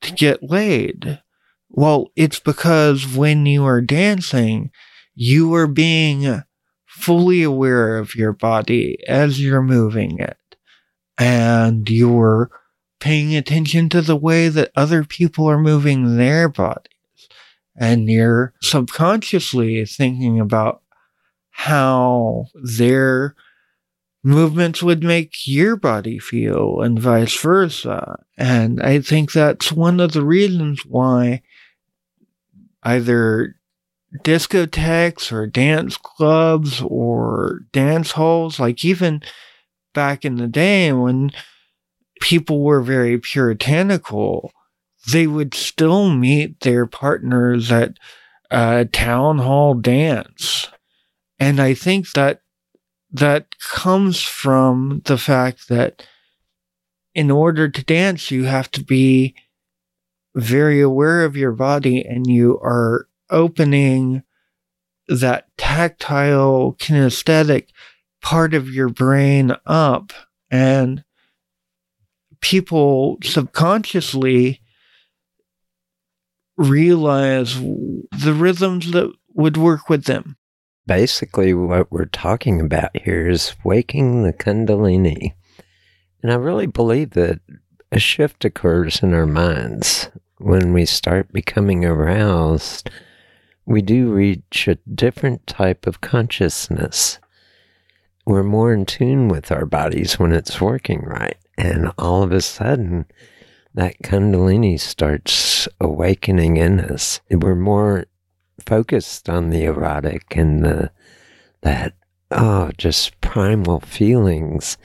[0.00, 1.20] to get laid?
[1.68, 4.70] Well, it's because when you are dancing,
[5.14, 6.42] you are being
[6.86, 10.36] fully aware of your body as you're moving it
[11.22, 12.50] and you're
[12.98, 16.88] paying attention to the way that other people are moving their bodies.
[17.76, 20.82] And you're subconsciously thinking about
[21.50, 23.36] how their
[24.24, 28.24] movements would make your body feel and vice versa.
[28.36, 31.42] And I think that's one of the reasons why
[32.82, 33.54] either
[34.24, 39.22] discotheques or dance clubs or dance halls, like even
[39.92, 41.30] back in the day when
[42.20, 44.52] people were very puritanical,
[45.12, 47.98] they would still meet their partners at
[48.50, 50.68] a town hall dance.
[51.38, 52.42] And I think that
[53.10, 56.06] that comes from the fact that
[57.14, 59.34] in order to dance, you have to be
[60.34, 64.22] very aware of your body and you are opening
[65.08, 67.68] that tactile kinesthetic
[68.22, 70.12] part of your brain up
[70.50, 71.04] and
[72.40, 74.60] people subconsciously
[76.56, 80.36] realize the rhythms that would work with them.
[80.86, 85.34] Basically, what we're talking about here is waking the Kundalini.
[86.22, 87.40] And I really believe that
[87.90, 92.90] a shift occurs in our minds when we start becoming aroused.
[93.64, 97.18] We do reach a different type of consciousness
[98.24, 101.36] we're more in tune with our bodies when it's working right.
[101.58, 103.06] And all of a sudden,
[103.74, 107.20] that Kundalini starts awakening in us.
[107.30, 108.06] We're more
[108.64, 110.90] focused on the erotic and the,
[111.62, 111.94] that,
[112.30, 114.76] oh, just primal feelings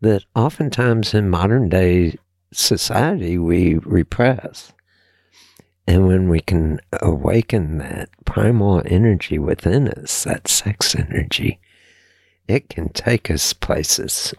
[0.00, 2.16] that oftentimes in modern day
[2.52, 4.72] society we repress.
[5.86, 11.60] And when we can awaken that primal energy within us, that sex energy,
[12.48, 14.34] it can take us places.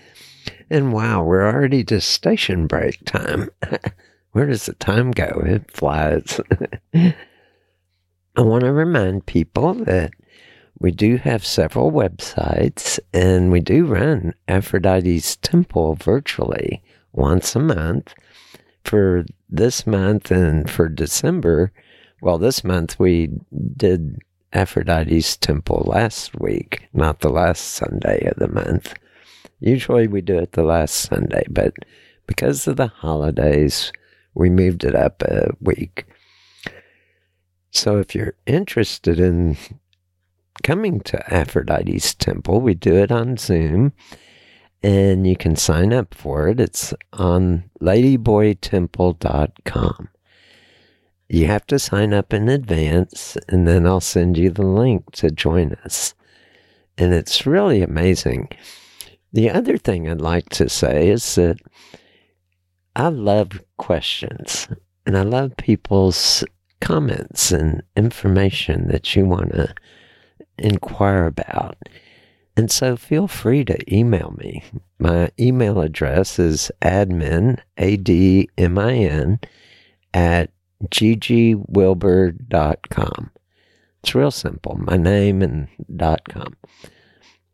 [0.70, 3.50] and wow, we're already to station break time.
[4.32, 5.42] Where does the time go?
[5.44, 6.40] It flies.
[6.94, 7.14] I
[8.36, 10.12] want to remind people that
[10.78, 18.14] we do have several websites and we do run Aphrodite's Temple virtually once a month.
[18.84, 21.72] For this month and for December,
[22.22, 23.30] well, this month we
[23.76, 24.18] did
[24.52, 28.94] Aphrodite's temple last week, not the last Sunday of the month.
[29.60, 31.74] Usually we do it the last Sunday, but
[32.26, 33.92] because of the holidays,
[34.34, 36.06] we moved it up a week.
[37.70, 39.56] So if you're interested in
[40.62, 43.92] coming to Aphrodite's temple, we do it on Zoom
[44.82, 46.58] and you can sign up for it.
[46.60, 50.08] It's on ladyboytemple.com.
[51.28, 55.30] You have to sign up in advance, and then I'll send you the link to
[55.30, 56.14] join us.
[56.96, 58.48] And it's really amazing.
[59.32, 61.58] The other thing I'd like to say is that
[62.96, 64.68] I love questions
[65.06, 66.44] and I love people's
[66.80, 69.74] comments and information that you want to
[70.56, 71.76] inquire about.
[72.56, 74.64] And so feel free to email me.
[74.98, 79.38] My email address is admin, A D M I N,
[80.12, 80.50] at
[80.84, 83.30] ggwilbur.com.
[84.02, 84.78] It's real simple.
[84.78, 85.66] My name and
[85.96, 86.54] dot com.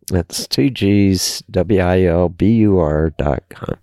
[0.09, 3.79] That's two G's W I L B U R dot com.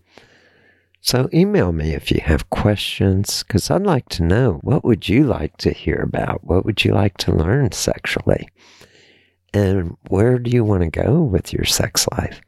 [1.04, 5.24] So email me if you have questions, because I'd like to know what would you
[5.24, 6.44] like to hear about?
[6.44, 8.50] What would you like to learn sexually?
[9.52, 12.39] And where do you want to go with your sex life?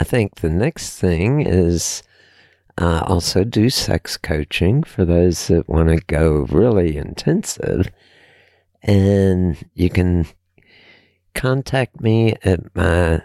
[0.00, 2.02] I think the next thing is
[2.78, 7.90] uh, also do sex coaching for those that want to go really intensive.
[8.82, 10.26] And you can
[11.34, 13.22] contact me at my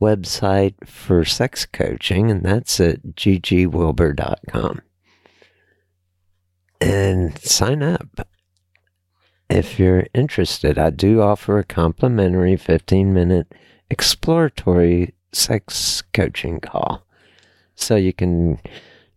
[0.00, 4.80] website for sex coaching, and that's at ggwilbur.com.
[6.80, 8.28] And sign up
[9.50, 10.78] if you're interested.
[10.78, 13.52] I do offer a complimentary 15 minute
[13.90, 17.04] exploratory sex coaching call.
[17.74, 18.60] So you can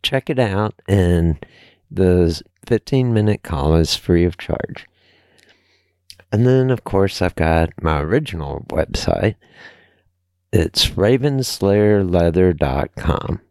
[0.01, 1.45] check it out, and
[1.91, 4.87] the 15 minute call is free of charge.
[6.31, 9.35] And then, of course, I've got my original website.
[10.51, 13.41] It's ravenslayerleather.com.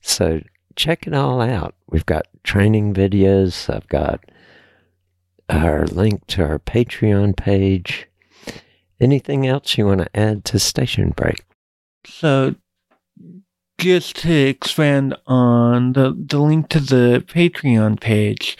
[0.00, 0.40] So
[0.76, 1.74] check it all out.
[1.88, 3.72] We've got training videos.
[3.72, 4.24] I've got
[5.48, 8.08] our link to our Patreon page.
[9.00, 11.44] Anything else you want to add to Station Break?
[12.06, 12.54] So,
[13.82, 18.56] just to expand on the, the link to the Patreon page,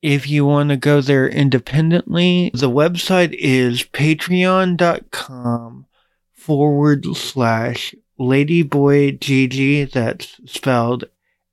[0.00, 5.84] if you want to go there independently, the website is patreon.com
[6.32, 9.92] forward slash ladyboygigi.
[9.92, 11.04] That's spelled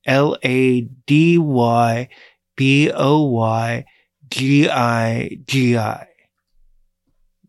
[0.06, 2.08] L A D Y
[2.56, 3.86] B O Y
[4.30, 6.08] G I G I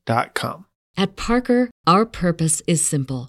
[0.04, 0.66] dot com.
[0.96, 3.28] At Parker, our purpose is simple.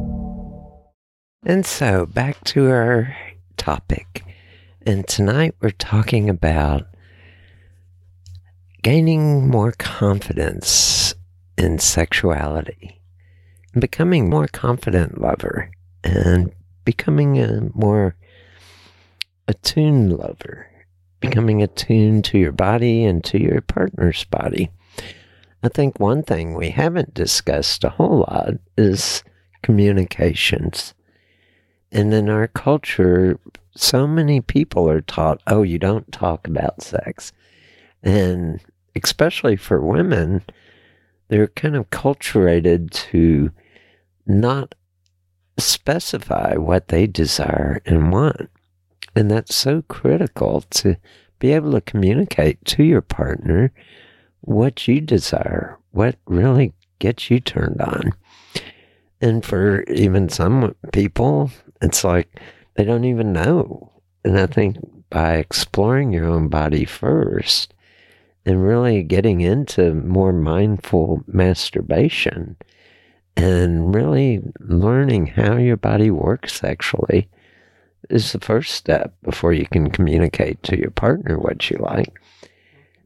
[1.43, 3.17] And so back to our
[3.57, 4.23] topic.
[4.85, 6.85] And tonight we're talking about
[8.83, 11.15] gaining more confidence
[11.57, 13.01] in sexuality,
[13.73, 15.71] becoming more confident lover,
[16.03, 16.51] and
[16.85, 18.15] becoming a more
[19.47, 20.67] attuned lover,
[21.21, 24.69] becoming attuned to your body and to your partner's body.
[25.63, 29.23] I think one thing we haven't discussed a whole lot is
[29.63, 30.93] communications
[31.91, 33.39] and in our culture,
[33.75, 37.33] so many people are taught, oh, you don't talk about sex.
[38.01, 38.61] And
[38.95, 40.43] especially for women,
[41.27, 43.51] they're kind of culturated to
[44.25, 44.75] not
[45.57, 48.49] specify what they desire and want.
[49.15, 50.95] And that's so critical to
[51.39, 53.73] be able to communicate to your partner
[54.41, 58.13] what you desire, what really gets you turned on.
[59.19, 61.51] And for even some people,
[61.81, 62.39] it's like
[62.75, 63.91] they don't even know.
[64.23, 64.77] And I think
[65.09, 67.73] by exploring your own body first
[68.45, 72.55] and really getting into more mindful masturbation
[73.35, 77.29] and really learning how your body works sexually
[78.09, 82.19] is the first step before you can communicate to your partner what you like.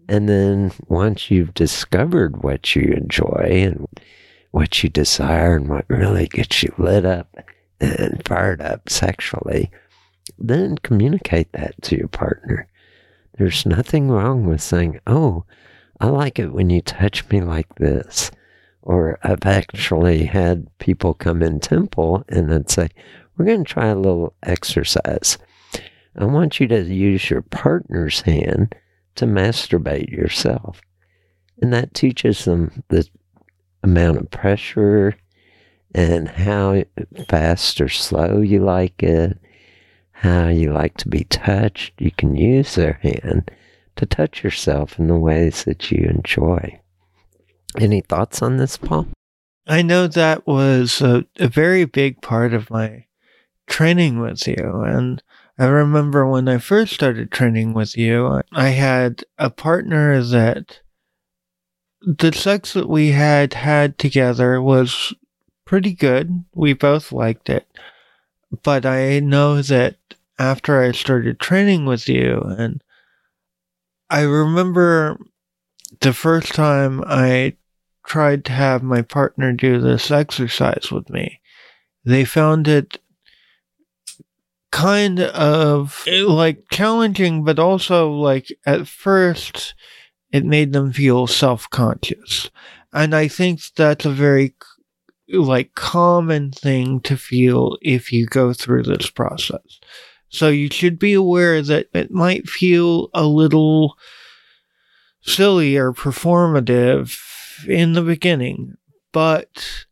[0.07, 3.87] And then once you've discovered what you enjoy and
[4.51, 7.35] what you desire and what really gets you lit up
[7.79, 9.71] and fired up sexually,
[10.37, 12.67] then communicate that to your partner.
[13.37, 15.45] There's nothing wrong with saying, Oh,
[15.99, 18.31] I like it when you touch me like this.
[18.81, 22.89] Or I've actually had people come in temple and then say,
[23.35, 25.37] We're going to try a little exercise.
[26.17, 28.73] I want you to use your partner's hand
[29.15, 30.81] to masturbate yourself.
[31.61, 33.07] And that teaches them the
[33.83, 35.15] amount of pressure
[35.95, 36.83] and how
[37.29, 39.39] fast or slow you like it,
[40.11, 41.93] how you like to be touched.
[41.97, 43.49] You can use their hand
[43.95, 46.81] to touch yourself in the ways that you enjoy.
[47.79, 49.07] Any thoughts on this, Paul?
[49.67, 53.05] I know that was a, a very big part of my
[53.65, 54.83] training with you.
[54.85, 55.23] And
[55.57, 60.81] I remember when I first started training with you, I had a partner that
[62.01, 65.13] the sex that we had had together was
[65.65, 66.45] pretty good.
[66.53, 67.67] We both liked it.
[68.63, 69.97] But I know that
[70.37, 72.81] after I started training with you, and
[74.09, 75.17] I remember
[76.01, 77.55] the first time I
[78.05, 81.41] tried to have my partner do this exercise with me,
[82.03, 82.99] they found it
[84.71, 89.73] kind of like challenging, but also like at first
[90.31, 92.49] it made them feel self conscious.
[92.91, 94.53] And I think that's a very
[95.29, 99.79] like common thing to feel if you go through this process.
[100.29, 103.97] So you should be aware that it might feel a little
[105.21, 107.17] silly or performative
[107.67, 108.75] in the beginning,
[109.11, 109.85] but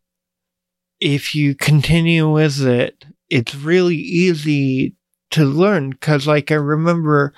[1.00, 4.96] if you continue with it, it's really easy
[5.32, 5.94] to learn.
[5.94, 7.34] Cause like I remember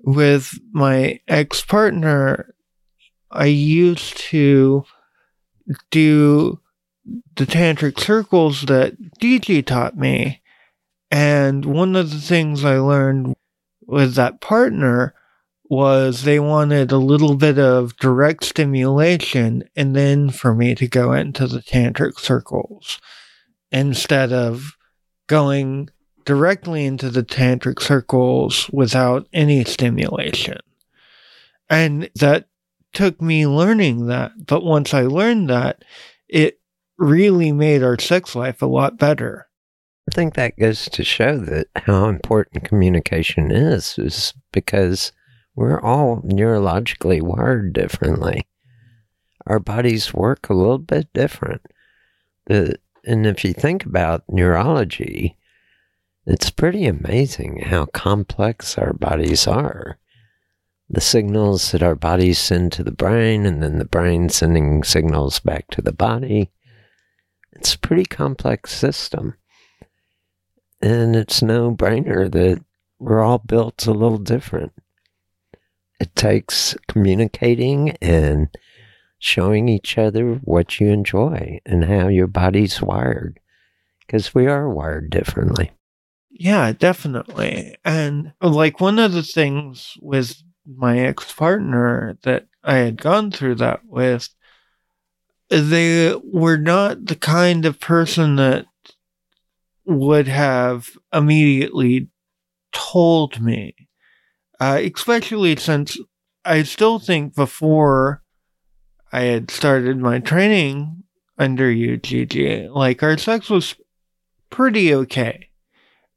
[0.00, 2.54] with my ex partner,
[3.30, 4.84] I used to
[5.90, 6.60] do
[7.36, 10.42] the tantric circles that DJ taught me.
[11.10, 13.34] And one of the things I learned
[13.86, 15.14] with that partner
[15.68, 21.12] was they wanted a little bit of direct stimulation and then for me to go
[21.12, 23.00] into the tantric circles
[23.70, 24.76] instead of
[25.26, 25.88] going
[26.24, 30.58] directly into the tantric circles without any stimulation.
[31.68, 32.46] And that
[32.92, 34.32] took me learning that.
[34.46, 35.84] But once I learned that,
[36.28, 36.60] it
[36.98, 39.48] really made our sex life a lot better.
[40.10, 45.12] I think that goes to show that how important communication is, is because
[45.54, 48.46] we're all neurologically wired differently.
[49.46, 51.62] Our bodies work a little bit different.
[52.46, 55.36] The, and if you think about neurology,
[56.26, 59.98] it's pretty amazing how complex our bodies are.
[60.88, 65.40] The signals that our bodies send to the brain, and then the brain sending signals
[65.40, 66.50] back to the body.
[67.64, 69.36] It's a pretty complex system.
[70.82, 72.62] And it's no brainer that
[72.98, 74.74] we're all built a little different.
[75.98, 78.48] It takes communicating and
[79.18, 83.40] showing each other what you enjoy and how your body's wired
[84.00, 85.72] because we are wired differently.
[86.28, 87.76] Yeah, definitely.
[87.82, 93.54] And like one of the things with my ex partner that I had gone through
[93.54, 94.28] that with,
[95.48, 98.66] they were not the kind of person that
[99.84, 102.08] would have immediately
[102.72, 103.74] told me
[104.60, 105.98] uh, especially since
[106.44, 108.22] I still think before
[109.12, 111.04] I had started my training
[111.38, 113.74] under you Gigi, like our sex was
[114.50, 115.50] pretty okay.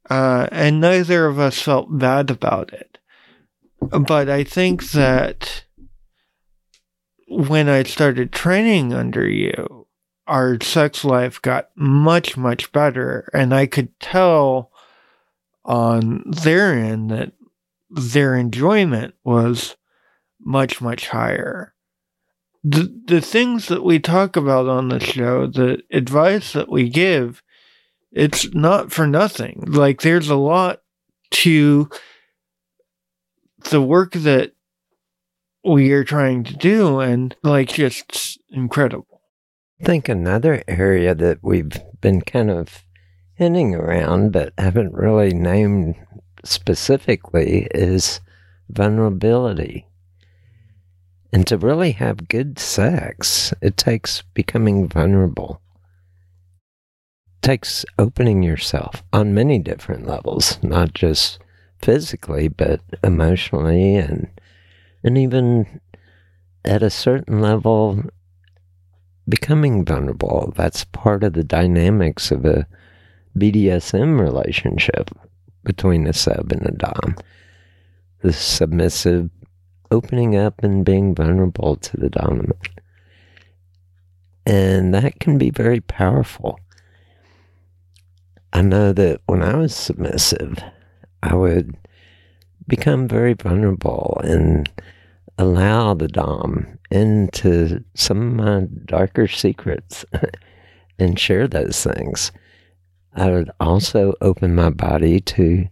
[0.08, 2.98] Uh, and neither of us felt bad about it.
[3.80, 5.64] But I think that
[7.28, 9.86] when I started training under you,
[10.26, 13.30] our sex life got much, much better.
[13.32, 14.70] And I could tell
[15.64, 17.32] on their end that
[17.90, 19.76] their enjoyment was
[20.40, 21.74] much, much higher.
[22.64, 27.42] The, the things that we talk about on the show, the advice that we give,
[28.10, 29.64] it's not for nothing.
[29.66, 30.82] Like, there's a lot
[31.30, 31.88] to
[33.70, 34.52] the work that
[35.68, 39.20] we are trying to do, and like, just incredible.
[39.80, 42.82] I think another area that we've been kind of
[43.34, 45.94] hinting around, but haven't really named
[46.44, 48.20] specifically is
[48.68, 49.86] vulnerability.
[51.32, 55.60] And to really have good sex, it takes becoming vulnerable.
[57.36, 61.38] It takes opening yourself on many different levels, not just
[61.78, 64.28] physically, but emotionally and
[65.02, 65.80] and even
[66.64, 68.02] at a certain level
[69.28, 70.52] becoming vulnerable.
[70.56, 72.66] That's part of the dynamics of a
[73.36, 75.10] BDSM relationship
[75.64, 77.16] between a sub and a dom.
[78.22, 79.30] The submissive
[79.90, 82.68] opening up and being vulnerable to the dominant.
[84.44, 86.58] And that can be very powerful.
[88.52, 90.58] I know that when I was submissive,
[91.22, 91.76] I would
[92.68, 94.70] become very vulnerable and
[95.38, 100.04] allow the Dom into some of my darker secrets
[100.98, 102.30] and share those things.
[103.14, 105.68] I would also open my body to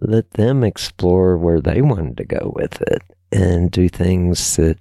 [0.00, 3.02] let them explore where they wanted to go with it
[3.32, 4.78] and do things that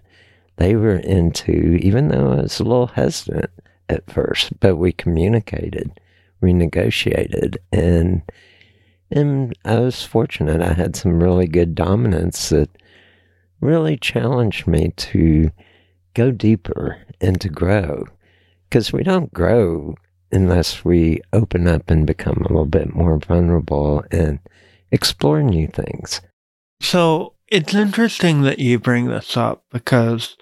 [0.57, 3.51] they were into, even though I was a little hesitant
[3.89, 4.59] at first.
[4.59, 5.99] But we communicated,
[6.41, 8.21] we negotiated, and
[9.11, 10.61] And I was fortunate.
[10.61, 12.69] I had some really good dominants that
[13.61, 15.51] really challenged me to
[16.13, 18.05] go deeper and to grow.
[18.69, 19.95] Because we don't grow
[20.31, 24.39] unless we open up and become a little bit more vulnerable and
[24.91, 26.21] explore new things.
[26.81, 30.35] So it's interesting that you bring this up because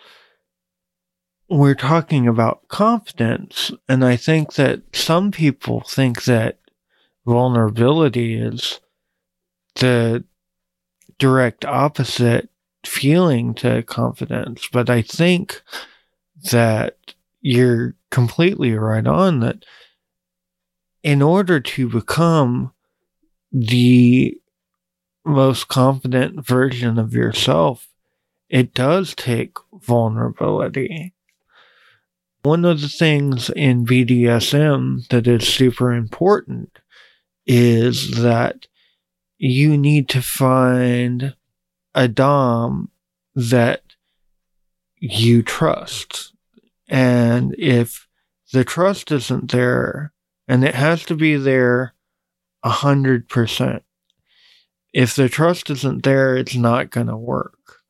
[1.50, 3.72] we're talking about confidence.
[3.88, 6.60] And I think that some people think that
[7.26, 8.80] vulnerability is
[9.76, 10.24] the
[11.18, 12.50] direct opposite
[12.86, 14.68] feeling to confidence.
[14.72, 15.62] But I think
[16.52, 16.98] that
[17.42, 19.66] you're completely right on that
[21.02, 22.74] in order to become
[23.52, 24.38] the
[25.26, 27.88] most confident version of yourself,
[28.50, 31.14] it does take vulnerability.
[32.44, 36.80] One of the things in BDSM that is super important
[37.46, 38.68] is that
[39.38, 41.36] you need to find
[41.94, 42.90] a Dom
[43.36, 43.82] that
[44.98, 46.34] you trust.
[46.88, 48.08] And if
[48.52, 50.14] the trust isn't there,
[50.48, 51.94] and it has to be there
[52.64, 53.84] a hundred percent,
[54.94, 57.82] if the trust isn't there, it's not going to work.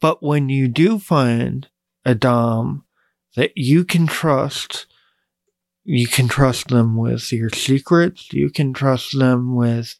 [0.00, 1.68] But when you do find
[2.04, 2.84] a Dom
[3.36, 4.86] that you can trust,
[5.84, 9.96] you can trust them with your secrets, you can trust them with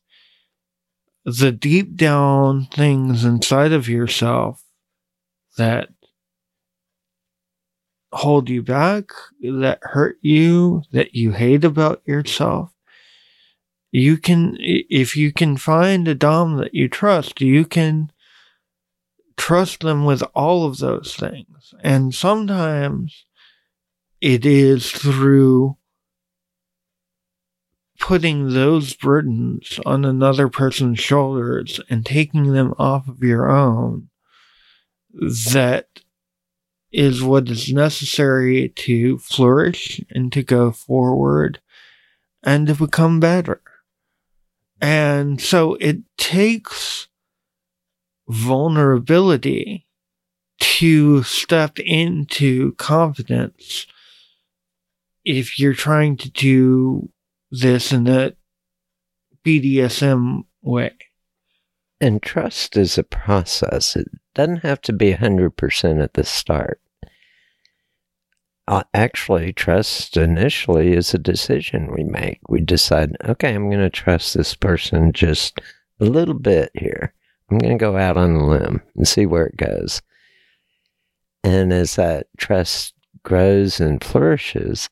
[1.24, 4.62] the deep down things inside of yourself
[5.56, 5.88] that
[8.12, 9.10] hold you back,
[9.40, 12.70] that hurt you, that you hate about yourself.
[13.90, 18.10] You can if you can find a dom that you trust you can
[19.36, 21.74] trust them with all of those things.
[21.82, 23.24] And sometimes
[24.24, 25.76] it is through
[28.00, 34.08] putting those burdens on another person's shoulders and taking them off of your own
[35.52, 36.00] that
[36.90, 41.60] is what is necessary to flourish and to go forward
[42.42, 43.60] and to become better.
[44.80, 47.08] And so it takes
[48.26, 49.86] vulnerability
[50.60, 53.86] to step into confidence
[55.24, 57.10] if you're trying to do
[57.50, 58.32] this in a
[59.44, 60.92] BDSM way.
[62.00, 63.96] And trust is a process.
[63.96, 66.80] It doesn't have to be 100% at the start
[68.66, 72.40] uh, actually, trust initially is a decision we make.
[72.48, 75.60] We decide, okay, I'm going to trust this person just
[76.00, 77.12] a little bit here.
[77.50, 80.00] I'm going to go out on a limb and see where it goes.
[81.42, 84.88] And as that trust grows and flourishes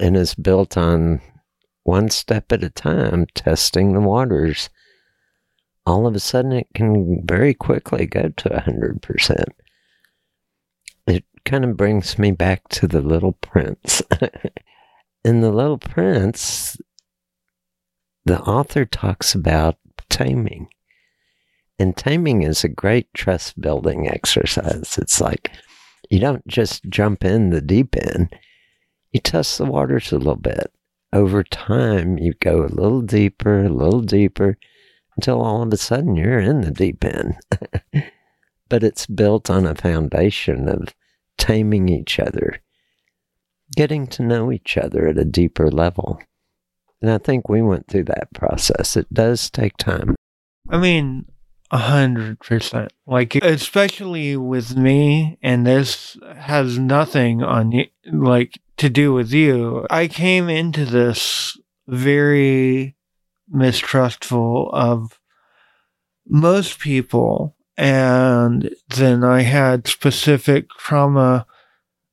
[0.00, 1.20] and is built on
[1.84, 4.70] one step at a time, testing the waters,
[5.86, 9.44] all of a sudden it can very quickly go to 100%
[11.06, 14.02] It kind of brings me back to the Little Prince.
[15.24, 16.78] In the Little Prince,
[18.24, 19.76] the author talks about
[20.08, 20.68] taming.
[21.78, 24.98] And taming is a great trust building exercise.
[24.98, 25.50] It's like
[26.10, 28.34] you don't just jump in the deep end,
[29.12, 30.72] you test the waters a little bit.
[31.12, 34.56] Over time, you go a little deeper, a little deeper,
[35.16, 37.36] until all of a sudden you're in the deep end.
[38.68, 40.94] but it's built on a foundation of
[41.36, 42.62] taming each other,
[43.76, 46.20] getting to know each other at a deeper level.
[47.02, 48.96] And I think we went through that process.
[48.96, 50.14] It does take time.
[50.68, 51.26] I mean,
[51.70, 52.92] a hundred percent.
[53.06, 59.86] Like, especially with me, and this has nothing on you, like, to do with you.
[59.90, 61.56] I came into this
[61.86, 62.96] very
[63.48, 65.20] mistrustful of
[66.26, 71.46] most people and then I had specific trauma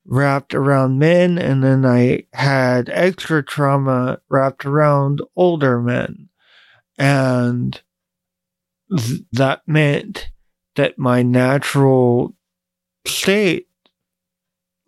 [0.06, 6.30] wrapped around men, and then I had extra trauma wrapped around older men.
[6.98, 7.80] And
[8.94, 10.30] th- that meant
[10.76, 12.34] that my natural
[13.06, 13.67] state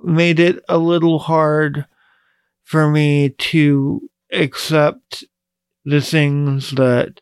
[0.02, 1.86] made it a little hard
[2.62, 5.24] for me to accept
[5.84, 7.20] the things that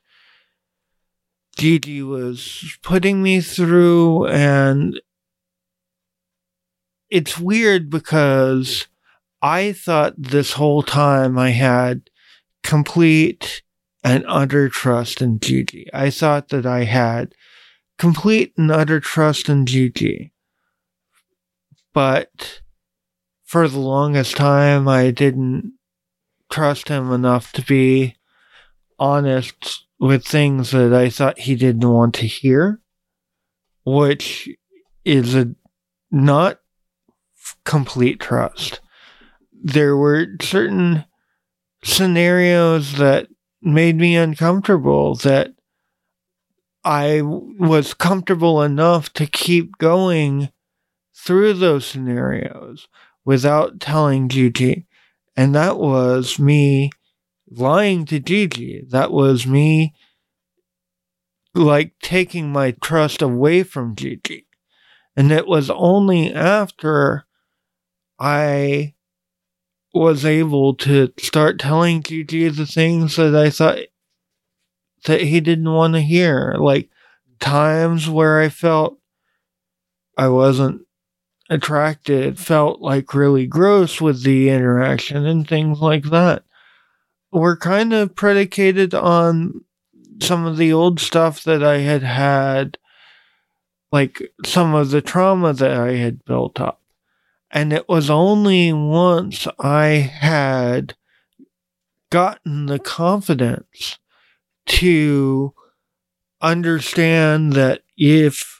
[1.56, 5.00] Gigi was putting me through, and
[7.10, 8.86] it's weird because
[9.42, 12.10] I thought this whole time I had
[12.62, 13.62] complete
[14.04, 15.88] and utter trust in Gigi.
[15.92, 17.34] I thought that I had
[17.98, 20.32] complete and utter trust in Gigi.
[21.92, 22.60] But
[23.48, 25.72] for the longest time, I didn't
[26.50, 28.14] trust him enough to be
[28.98, 32.82] honest with things that I thought he didn't want to hear,
[33.86, 34.50] which
[35.02, 35.54] is a
[36.10, 36.60] not
[37.64, 38.80] complete trust.
[39.50, 41.06] There were certain
[41.82, 43.28] scenarios that
[43.62, 45.54] made me uncomfortable that
[46.84, 50.50] I was comfortable enough to keep going
[51.14, 52.88] through those scenarios
[53.28, 54.86] without telling Gigi.
[55.36, 56.90] And that was me
[57.50, 58.86] lying to Gigi.
[58.88, 59.92] That was me
[61.54, 64.46] like taking my trust away from Gigi.
[65.14, 67.26] And it was only after
[68.18, 68.94] I
[69.92, 73.80] was able to start telling Gigi the things that I thought
[75.04, 76.54] that he didn't want to hear.
[76.58, 76.88] Like
[77.40, 78.98] times where I felt
[80.16, 80.87] I wasn't
[81.50, 86.42] attracted, felt like really gross with the interaction and things like that.
[87.30, 89.64] Were kind of predicated on
[90.20, 92.78] some of the old stuff that I had had,
[93.92, 96.80] like some of the trauma that I had built up.
[97.50, 100.94] And it was only once I had
[102.10, 103.98] gotten the confidence
[104.66, 105.54] to
[106.40, 108.57] understand that if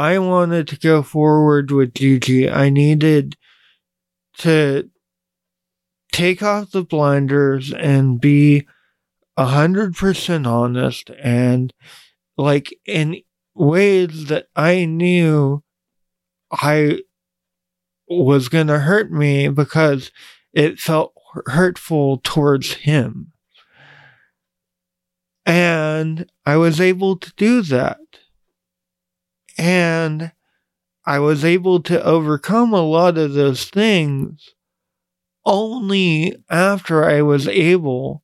[0.00, 3.36] I wanted to go forward with Gigi, I needed
[4.38, 4.88] to
[6.10, 8.66] take off the blinders and be
[9.36, 11.74] a hundred percent honest and
[12.38, 13.20] like in
[13.54, 15.62] ways that I knew
[16.50, 17.00] I
[18.08, 20.10] was going to hurt me because
[20.54, 21.12] it felt
[21.44, 23.32] hurtful towards him.
[25.44, 27.98] And I was able to do that.
[29.60, 30.32] And
[31.04, 34.54] I was able to overcome a lot of those things
[35.44, 38.22] only after I was able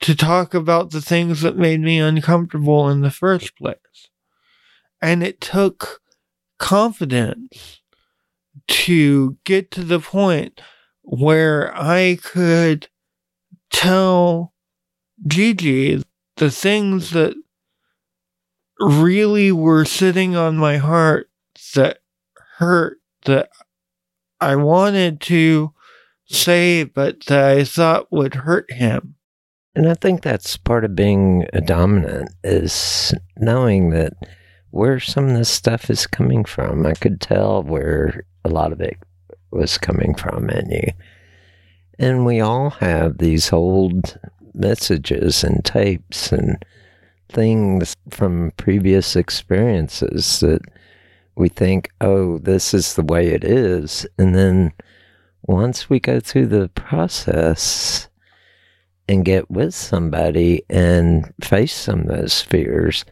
[0.00, 4.10] to talk about the things that made me uncomfortable in the first place.
[5.00, 6.02] And it took
[6.58, 7.80] confidence
[8.68, 10.60] to get to the point
[11.00, 12.88] where I could
[13.72, 14.52] tell
[15.26, 16.02] Gigi
[16.36, 17.34] the things that
[18.80, 21.30] really were sitting on my heart
[21.74, 21.98] that
[22.58, 23.50] hurt that
[24.40, 25.72] I wanted to
[26.26, 29.16] say, but that I thought would hurt him.
[29.74, 34.12] And I think that's part of being a dominant is knowing that
[34.70, 36.86] where some of this stuff is coming from.
[36.86, 38.96] I could tell where a lot of it
[39.50, 40.92] was coming from in you.
[41.98, 44.18] And we all have these old
[44.52, 46.64] messages and tapes and
[47.34, 50.62] things from previous experiences that
[51.36, 54.06] we think, oh, this is the way it is.
[54.18, 54.72] And then
[55.42, 58.08] once we go through the process
[59.08, 63.04] and get with somebody and face some of those fears,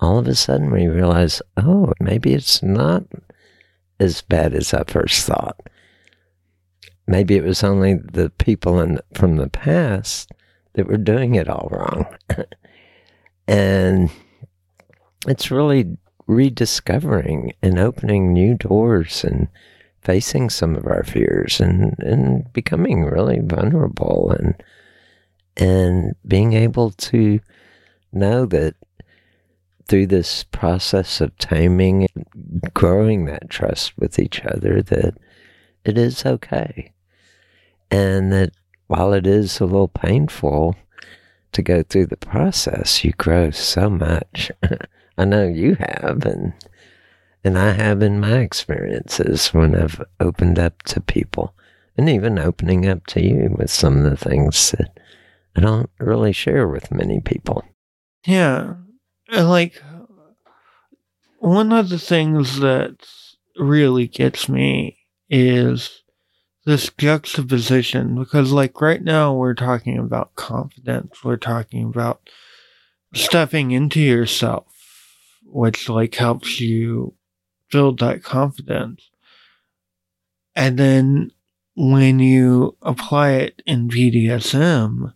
[0.00, 3.04] all of a sudden we realize, oh, maybe it's not
[3.98, 5.68] as bad as I first thought.
[7.06, 10.30] Maybe it was only the people in, from the past
[10.72, 12.06] that were doing it all wrong.
[13.46, 14.10] and
[15.26, 19.48] it's really rediscovering and opening new doors and
[20.00, 24.54] facing some of our fears and, and becoming really vulnerable and
[25.56, 27.38] and being able to
[28.12, 28.74] know that
[29.86, 35.14] through this process of taming and growing that trust with each other that
[35.84, 36.92] it is okay.
[37.90, 38.52] And that
[38.86, 40.74] while it is a little painful
[41.54, 44.52] to go through the process, you grow so much.
[45.18, 46.52] I know you have and
[47.44, 51.54] and I have in my experiences when I've opened up to people
[51.96, 54.98] and even opening up to you with some of the things that
[55.54, 57.64] I don't really share with many people.
[58.26, 58.74] Yeah.
[59.30, 59.80] Like,
[61.38, 62.96] one of the things that
[63.56, 64.98] really gets me
[65.28, 66.02] is
[66.64, 72.28] this juxtaposition because, like, right now we're talking about confidence, we're talking about
[73.14, 74.66] stepping into yourself,
[75.44, 77.14] which, like, helps you
[77.70, 79.10] build that confidence.
[80.56, 81.30] And then
[81.76, 85.12] when you apply it in BDSM,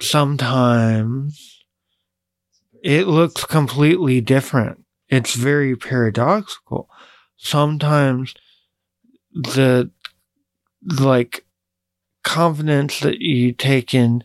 [0.00, 1.64] sometimes
[2.82, 4.84] it looks completely different.
[5.08, 6.90] It's very paradoxical.
[7.36, 8.34] Sometimes
[9.32, 9.90] the
[10.84, 11.44] like
[12.22, 14.24] confidence that you take in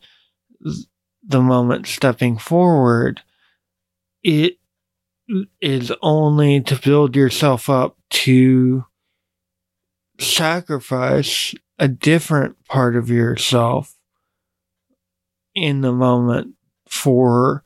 [1.23, 3.21] the moment stepping forward,
[4.23, 4.57] it
[5.61, 8.85] is only to build yourself up to
[10.19, 13.95] sacrifice a different part of yourself
[15.55, 16.55] in the moment
[16.87, 17.63] for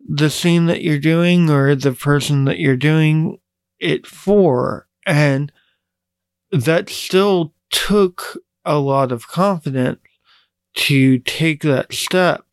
[0.00, 3.38] the scene that you're doing or the person that you're doing
[3.78, 4.88] it for.
[5.06, 5.52] And
[6.50, 9.98] that still took a lot of confidence
[10.74, 12.44] to take that step,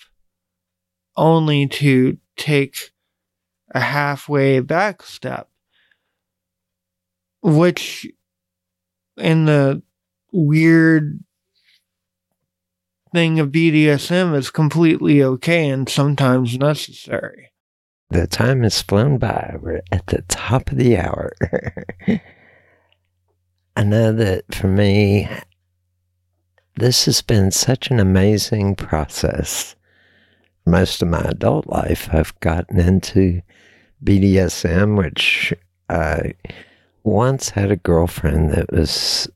[1.15, 2.91] only to take
[3.71, 5.47] a halfway back step,
[7.41, 8.07] which
[9.17, 9.81] in the
[10.31, 11.23] weird
[13.13, 17.51] thing of BDSM is completely okay and sometimes necessary.
[18.09, 19.55] The time has flown by.
[19.61, 21.31] We're at the top of the hour.
[23.79, 25.29] I know that for me,
[26.75, 29.73] this has been such an amazing process.
[30.65, 33.41] Most of my adult life, I've gotten into
[34.03, 35.53] BDSM, which
[35.87, 36.33] I
[37.03, 39.29] once had a girlfriend that was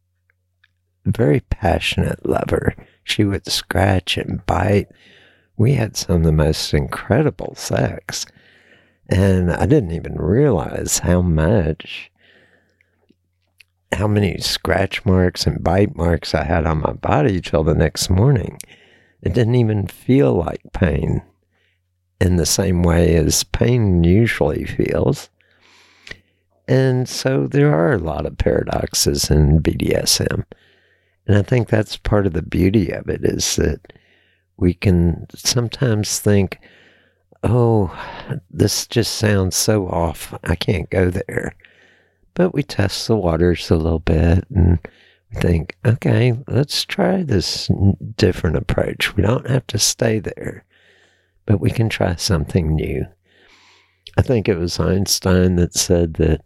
[1.06, 2.76] a very passionate lover.
[3.06, 4.89] She would scratch and bite.
[5.56, 8.26] We had some of the most incredible sex.
[9.08, 12.12] And I didn't even realize how much,
[13.94, 18.10] how many scratch marks and bite marks I had on my body till the next
[18.10, 18.60] morning.
[19.22, 21.22] It didn't even feel like pain
[22.20, 25.30] in the same way as pain usually feels.
[26.68, 30.46] And so there are a lot of paradoxes in BDSM.
[31.28, 33.94] And I think that's part of the beauty of it is that
[34.58, 36.60] we can sometimes think,
[37.44, 37.94] oh,
[38.50, 40.38] this just sounds so off.
[40.44, 41.56] I can't go there.
[42.36, 44.80] But we test the waters a little bit and
[45.36, 47.70] think, okay, let's try this
[48.18, 49.16] different approach.
[49.16, 50.66] We don't have to stay there,
[51.46, 53.06] but we can try something new.
[54.18, 56.42] I think it was Einstein that said that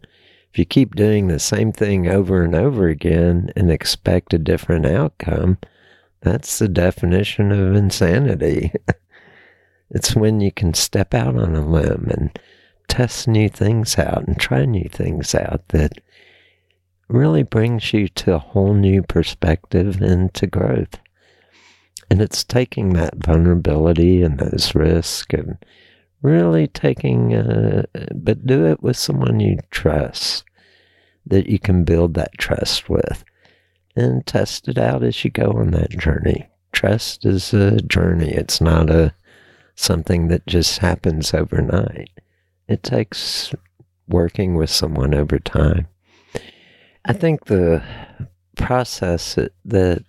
[0.52, 4.86] if you keep doing the same thing over and over again and expect a different
[4.86, 5.58] outcome,
[6.20, 8.72] that's the definition of insanity.
[9.90, 12.38] it's when you can step out on a limb and
[12.88, 15.92] test new things out and try new things out that
[17.08, 20.98] really brings you to a whole new perspective and to growth.
[22.10, 25.58] And it's taking that vulnerability and those risks and
[26.22, 27.84] really taking, uh,
[28.14, 30.44] but do it with someone you trust
[31.26, 33.24] that you can build that trust with
[33.94, 36.48] and test it out as you go on that journey.
[36.72, 38.30] Trust is a journey.
[38.30, 39.14] It's not a
[39.74, 42.10] something that just happens overnight.
[42.68, 43.54] It takes
[44.08, 45.88] working with someone over time.
[47.04, 47.82] I think the
[48.56, 50.04] process that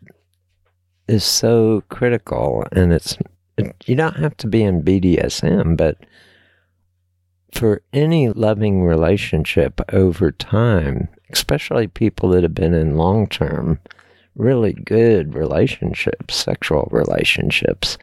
[1.08, 3.18] is so critical and it's
[3.86, 5.98] you don't have to be in BDSM, but
[7.52, 13.80] for any loving relationship over time, especially people that have been in long term,
[14.36, 17.98] really good relationships, sexual relationships,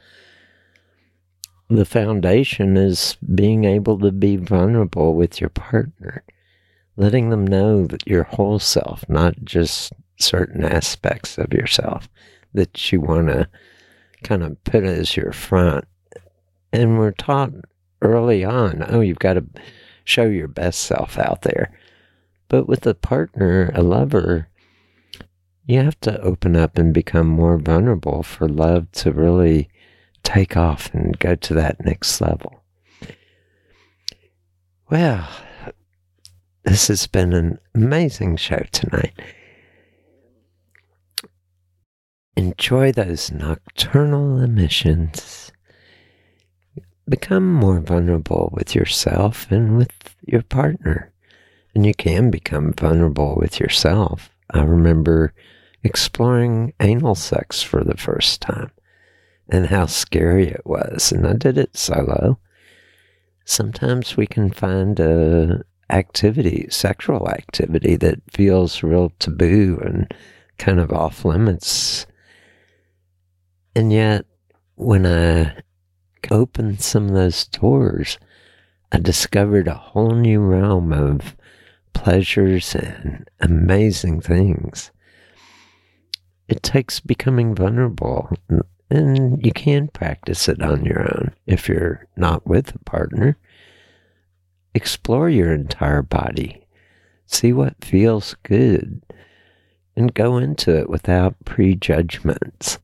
[1.68, 6.22] the foundation is being able to be vulnerable with your partner,
[6.96, 12.08] letting them know that your whole self, not just certain aspects of yourself
[12.54, 13.48] that you want to
[14.22, 15.84] kind of put as your front.
[16.72, 17.52] And we're taught
[18.00, 19.44] early on, oh, you've got to
[20.04, 21.76] show your best self out there.
[22.48, 24.48] But with a partner, a lover,
[25.66, 29.68] you have to open up and become more vulnerable for love to really
[30.26, 32.64] take off and go to that next level.
[34.90, 35.28] Well,
[36.64, 39.12] this has been an amazing show tonight.
[42.36, 45.52] Enjoy those nocturnal emissions.
[47.08, 51.12] Become more vulnerable with yourself and with your partner.
[51.72, 54.30] And you can become vulnerable with yourself.
[54.50, 55.32] I remember
[55.84, 58.72] exploring anal sex for the first time
[59.48, 61.12] and how scary it was.
[61.12, 62.38] And I did it solo.
[63.44, 70.12] Sometimes we can find a activity, sexual activity that feels real taboo and
[70.58, 72.06] kind of off limits.
[73.74, 74.26] And yet,
[74.74, 75.56] when I
[76.30, 78.18] opened some of those doors,
[78.90, 81.36] I discovered a whole new realm of
[81.92, 84.90] pleasures and amazing things.
[86.48, 88.30] It takes becoming vulnerable
[88.90, 93.36] and you can practice it on your own if you're not with a partner.
[94.74, 96.66] Explore your entire body,
[97.26, 99.02] see what feels good,
[99.96, 102.78] and go into it without prejudgments.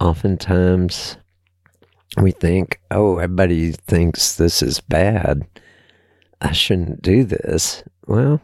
[0.00, 1.18] Oftentimes,
[2.16, 5.46] we think, oh, everybody thinks this is bad.
[6.40, 7.84] I shouldn't do this.
[8.06, 8.40] Well,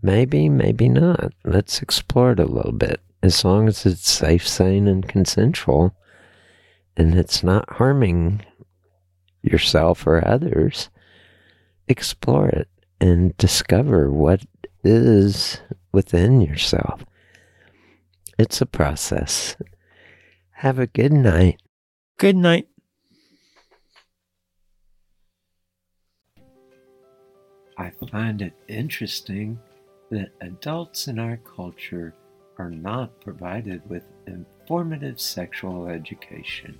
[0.00, 1.32] maybe, maybe not.
[1.44, 5.94] Let's explore it a little bit as long as it's safe, sane, and consensual,
[6.96, 8.44] and it's not harming
[9.42, 10.90] yourself or others,
[11.88, 12.68] explore it
[13.00, 14.44] and discover what
[14.84, 15.60] is
[15.92, 17.04] within yourself.
[18.38, 19.56] It's a process.
[20.50, 21.60] Have a good night.
[22.18, 22.68] Good night.
[27.78, 29.58] I find it interesting
[30.10, 32.14] that adults in our culture
[32.58, 36.78] are not provided with informative sexual education.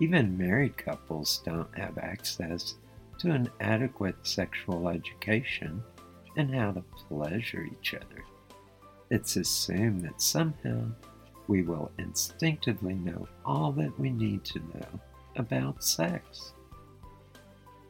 [0.00, 2.74] Even married couples don't have access
[3.18, 5.82] to an adequate sexual education
[6.36, 8.24] and how to pleasure each other.
[9.10, 10.90] It's assumed that somehow
[11.48, 15.00] we will instinctively know all that we need to know
[15.36, 16.52] about sex.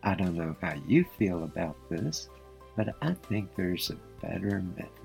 [0.02, 2.28] I don't know how you feel about this,
[2.76, 4.95] but I think there's a better method.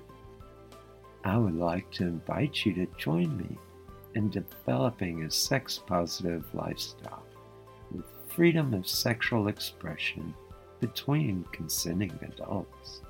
[1.24, 3.56] I would like to invite you to join me
[4.14, 7.24] in developing a sex positive lifestyle
[7.92, 10.34] with freedom of sexual expression
[10.80, 13.02] between consenting adults.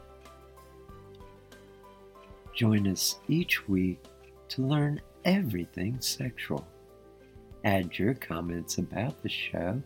[2.55, 4.05] Join us each week
[4.51, 6.67] to learn everything sexual.
[7.65, 9.81] Add your comments about the show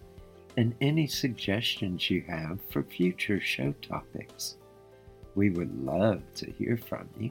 [0.56, 4.56] and any suggestions you have for future show topics.
[5.36, 7.30] We would love to hear from you.